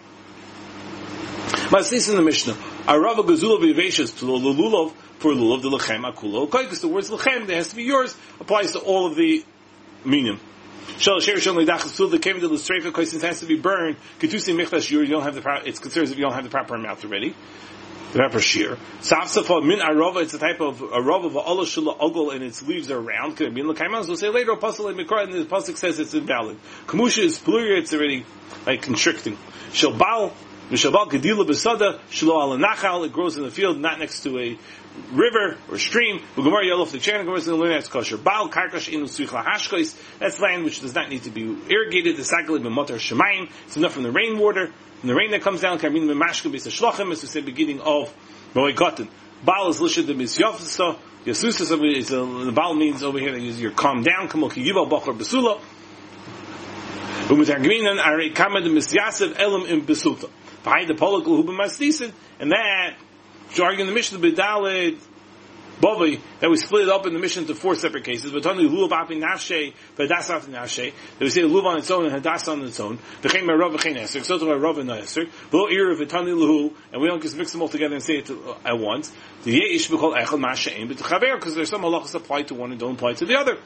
But 1.71 1.93
it's 1.93 2.09
in 2.09 2.17
the 2.17 2.23
Mishnah. 2.23 2.55
Arava 2.55 3.25
gazula 3.25 3.61
b'yiveshes 3.61 4.19
to 4.19 4.25
the 4.25 4.33
lulav 4.33 4.93
for 5.21 5.33
lulav 5.33 5.63
the 5.63 5.71
lechem 5.71 6.11
akulo. 6.11 6.51
Because 6.51 6.81
the 6.81 6.89
words 6.89 7.11
lechem 7.11 7.47
that 7.47 7.55
has 7.55 7.69
to 7.69 7.77
be 7.77 7.85
yours 7.85 8.17
applies 8.41 8.73
to 8.73 8.81
all 8.81 9.07
of 9.07 9.15
the 9.15 9.45
minim. 10.05 10.41
Shal 10.99 11.21
sher 11.21 11.39
shal 11.39 11.55
neidachas 11.55 11.97
tul 11.97 12.09
the 12.09 12.19
kevin 12.19 12.43
the 12.43 12.49
streifa 12.49 12.85
because 12.85 13.15
it 13.15 13.23
has 13.23 13.39
to 13.41 13.47
be 13.47 13.57
burned. 13.57 13.97
Ketusi 14.19 14.53
michtas 14.53 14.91
you 14.91 15.07
don't 15.07 15.23
have 15.23 15.37
the 15.37 15.63
it's 15.65 15.79
considered 15.79 16.11
if 16.11 16.17
you 16.17 16.25
don't 16.25 16.33
have 16.33 16.43
the 16.43 16.51
proper 16.51 16.75
amount 16.75 17.05
already. 17.05 17.37
The 18.13 18.19
proper 18.19 18.41
shear. 18.41 18.77
Safsafa 19.01 19.65
min 19.65 19.79
arova, 19.79 20.23
it's 20.23 20.35
a 20.35 20.39
type 20.39 20.61
of 20.61 20.81
arova 20.81 21.27
of 21.27 21.37
Allah 21.37 21.65
shula 21.67 21.97
ogol 22.01 22.35
and 22.35 22.43
its 22.43 22.63
leaves 22.67 22.91
are 22.91 23.01
round. 23.01 23.37
Could 23.37 23.47
it 23.47 23.55
be 23.55 23.61
in 23.61 23.69
the 23.69 24.05
We'll 24.09 24.17
say 24.17 24.29
later, 24.29 24.51
apostle 24.51 24.89
and 24.89 24.99
mikra, 24.99 25.23
and 25.23 25.33
the 25.33 25.45
pasuk 25.45 25.77
says 25.77 26.01
it's 26.01 26.15
invalid. 26.15 26.59
Kamusha 26.87 27.23
is 27.23 27.39
plural, 27.39 27.79
it's 27.79 27.95
already 27.95 28.27
like 28.67 28.83
constricting. 28.83 29.39
Shal 29.73 29.93
bal, 29.93 30.33
Mishabal 30.71 31.11
Gedila 31.11 31.45
Besada 31.45 31.99
Shlo 32.11 32.41
Al 32.41 32.57
Nachal. 32.57 33.05
It 33.05 33.13
grows 33.13 33.37
in 33.37 33.43
the 33.43 33.51
field, 33.51 33.81
not 33.81 33.99
next 33.99 34.23
to 34.23 34.39
a 34.39 34.59
river 35.11 35.57
or 35.69 35.79
stream. 35.79 36.21
Ugamar 36.37 36.63
Yalof 36.63 36.93
the 36.93 37.01
Chan 37.01 37.25
to 37.25 37.57
learn 37.57 37.71
that's 37.71 37.89
kosher. 37.89 38.17
Baal 38.17 38.49
Karkash 38.49 38.89
Inu 38.89 39.05
Suichla 39.05 39.45
Hashkois. 39.45 40.01
That's 40.21 40.39
land 40.39 40.65
which 40.65 40.81
does 40.81 40.95
not 40.95 41.09
need 41.09 41.25
to 41.25 41.31
be 41.31 41.43
irrigated. 41.69 42.17
The 42.17 42.23
Sakali 42.23 42.61
B'Motar 42.61 43.01
Shemaim. 43.01 43.51
It's 43.67 43.77
enough 43.77 43.95
from 43.95 44.05
the 44.05 44.13
rainwater. 44.13 44.71
The 45.03 45.13
rain 45.13 45.33
that 45.33 45.43
comes 45.43 45.61
down, 45.61 45.81
Karmin 45.81 46.07
B'Mashka 46.07 46.53
B'Sa 46.53 46.71
Shlochem, 46.71 47.11
as 47.11 47.23
we 47.23 47.27
said, 47.27 47.45
beginning 47.45 47.81
of 47.81 48.15
Moed 48.55 48.77
Gotten. 48.77 49.09
Baal 49.45 49.71
is 49.71 49.81
listed 49.81 50.07
the 50.07 50.15
Misyofsa. 50.15 50.97
Yasusa, 51.25 51.97
is 51.97 52.13
a, 52.13 52.23
uh, 52.23 52.45
the 52.45 52.53
Baal 52.53 52.75
means 52.75 53.03
over 53.03 53.19
here 53.19 53.33
that 53.33 53.41
you're 53.41 53.73
calm 53.73 54.05
down. 54.05 54.29
Kamol 54.29 54.53
Kiyibal 54.53 54.89
Bachar 54.89 55.19
Besula. 55.19 55.61
Umitargminan 57.27 57.99
Are 57.99 58.21
Kamad 58.31 58.65
Misyasev 58.67 59.37
Elam 59.37 59.67
in 59.67 59.83
Besulta 59.83 60.31
behind 60.63 60.89
the 60.89 60.95
polakul 60.95 61.37
hu 61.37 61.45
b'masnisin, 61.45 62.13
and 62.39 62.53
that, 62.53 62.97
arguing 63.61 63.87
the 63.87 63.95
mission 63.95 64.17
of 64.17 64.23
Bidalid, 64.23 64.99
Bovi, 65.81 66.21
that 66.41 66.51
we 66.51 66.59
split 66.59 66.83
it 66.83 66.89
up 66.91 67.07
in 67.07 67.15
the 67.15 67.19
mission 67.19 67.45
into 67.45 67.55
four 67.55 67.75
separate 67.75 68.05
cases. 68.05 68.31
But 68.33 68.45
only 68.45 68.69
lulav 68.69 68.93
api 68.93 69.17
nafshe, 69.17 69.73
v'hadas 69.97 70.29
api 70.29 70.53
nafshe. 70.53 70.93
That 71.19 71.25
we 71.25 71.31
say 71.31 71.41
lulav 71.41 71.65
on 71.65 71.79
its 71.79 71.91
own 71.91 72.05
and 72.05 72.23
hadas 72.23 72.53
on 72.53 72.63
its 72.63 72.79
own. 72.81 72.99
V'chein 73.23 73.45
merav 73.45 73.75
v'chein 73.75 73.97
eser. 73.97 74.23
So 74.23 74.39
to 74.39 74.55
rav 74.57 74.77
and 74.77 74.91
eser. 74.91 75.31
V'lo 75.51 75.73
ir 75.73 75.95
v'tani 75.95 76.35
luhu, 76.35 76.75
and 76.93 77.01
we 77.01 77.09
don't 77.09 77.23
just 77.23 77.37
mix 77.37 77.53
them 77.53 77.63
all 77.63 77.69
together 77.69 77.95
and 77.95 78.05
say 78.05 78.19
it 78.19 78.31
uh, 78.31 78.57
at 78.63 78.79
once. 78.79 79.11
The 79.45 79.59
yeish 79.59 79.89
v'kol 79.89 80.23
echel 80.23 80.39
the 80.89 80.95
chaver, 81.03 81.37
because 81.37 81.55
there's 81.55 81.71
some 81.71 81.81
halachas 81.81 82.15
apply 82.15 82.43
to 82.43 82.55
one 82.55 82.73
and 82.73 82.79
don't 82.79 82.97
apply 82.97 83.15
to 83.15 83.25
the 83.25 83.37
other. 83.37 83.57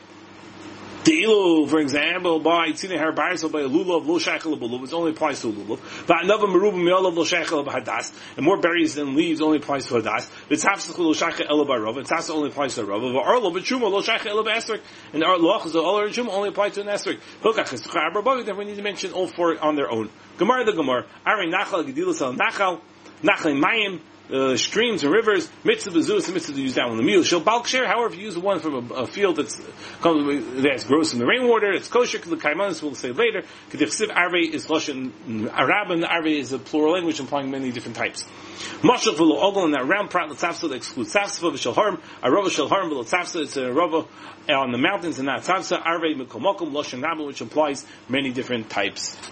The 1.04 1.66
for 1.68 1.80
example, 1.80 2.40
by 2.40 2.70
tzine 2.70 2.98
her 2.98 3.12
barisel 3.12 3.52
by 3.52 3.60
lulav 3.60 4.06
lo 4.06 4.18
shekel 4.18 4.56
lulav, 4.56 4.84
it 4.84 4.92
only 4.94 5.10
applies 5.10 5.40
to 5.42 5.48
lulav. 5.48 6.06
But 6.06 6.24
another 6.24 6.46
merubim 6.46 6.82
miolav 6.82 7.14
lo 7.14 7.24
shekel 7.24 7.62
hadas, 7.64 8.10
and 8.36 8.44
more 8.44 8.56
berries 8.58 8.94
than 8.94 9.14
leaves 9.14 9.42
only 9.42 9.58
applies 9.58 9.86
to 9.88 9.94
hadas. 9.94 10.30
But 10.48 10.58
tzafsach 10.58 10.96
lo 10.96 11.12
shekel 11.12 11.46
ela 11.48 11.66
barov, 11.66 11.98
and 11.98 12.06
tzafsach 12.06 12.30
only 12.30 12.48
applies 12.48 12.74
to 12.76 12.84
rov. 12.84 13.12
But 13.12 13.22
arlo 13.22 13.50
b'chuma 13.50 13.90
lo 13.90 14.00
shekel 14.00 14.30
ela 14.30 14.44
b'esrik, 14.44 14.80
and 15.12 15.20
the 15.22 15.26
loch 15.26 15.66
is 15.66 15.76
all 15.76 16.00
chuma 16.08 16.30
only 16.30 16.48
applies 16.48 16.72
to 16.74 16.80
an 16.80 16.86
esrik. 16.86 17.18
Hilkach 17.42 17.72
is 17.74 17.82
chabar 17.82 18.44
then 18.46 18.56
we 18.56 18.64
need 18.64 18.76
to 18.76 18.82
mention 18.82 19.12
all 19.12 19.26
four 19.26 19.58
on 19.62 19.76
their 19.76 19.90
own. 19.90 20.08
Gemara 20.38 20.64
the 20.64 20.72
Gemara, 20.72 21.04
Ari 21.26 21.50
nachal 21.52 21.84
gedilas 21.84 22.22
al 22.22 22.34
nachal, 22.34 22.80
nachal 23.22 23.62
mayim, 23.62 24.00
uh, 24.32 24.56
streams 24.56 25.04
and 25.04 25.12
rivers, 25.12 25.50
mitzvah 25.64 25.90
bezus, 25.90 26.32
mitzvah 26.32 26.54
to 26.54 26.62
use 26.62 26.74
that 26.74 26.88
one. 26.88 26.96
The 26.96 27.02
meal 27.02 27.22
shall 27.22 27.40
bulk 27.40 27.66
share. 27.66 27.86
However, 27.86 28.14
you 28.14 28.22
use 28.22 28.34
the 28.34 28.40
one 28.40 28.60
from 28.60 28.90
a, 28.90 28.94
a 28.94 29.06
field 29.06 29.36
that's 29.36 29.60
comes, 30.00 30.62
that's 30.62 30.84
gross 30.84 31.12
in 31.12 31.18
the 31.18 31.26
rainwater, 31.26 31.72
it's 31.72 31.88
kosher. 31.88 32.18
The 32.18 32.36
kaimanis 32.36 32.82
we'll 32.82 32.94
say 32.94 33.12
later. 33.12 33.42
Kedichsiv 33.70 34.14
arve 34.14 34.52
is 34.52 34.66
lashon 34.66 35.10
arabim. 35.48 36.08
Arve 36.08 36.26
is 36.26 36.52
a 36.52 36.58
plural 36.58 36.94
language 36.94 37.20
implying 37.20 37.50
many 37.50 37.70
different 37.70 37.96
types. 37.96 38.24
Mashal 38.80 39.14
v'lo 39.14 39.42
ogol 39.42 39.66
in 39.66 39.72
that 39.72 39.86
round 39.86 40.10
prat 40.10 40.30
l'tzavsa 40.30 40.68
that 40.68 40.74
excludes 40.74 41.12
tzavsa 41.12 41.52
v'shal 41.52 41.74
harm. 41.74 42.00
Arava 42.22 42.50
shal 42.50 42.68
harm 42.68 42.90
v'lo 42.90 43.04
tzavsa. 43.04 43.42
It's 43.42 43.56
a 43.56 43.72
rava 43.72 44.06
on 44.48 44.72
the 44.72 44.78
mountains 44.78 45.18
and 45.18 45.26
not 45.26 45.42
tzavsa. 45.42 45.80
Arve 45.84 46.16
mikol 46.16 46.40
mokum 46.40 46.72
lashon 46.72 47.02
rabim, 47.02 47.26
which 47.26 47.42
implies 47.42 47.84
many 48.08 48.32
different 48.32 48.70
types. 48.70 49.18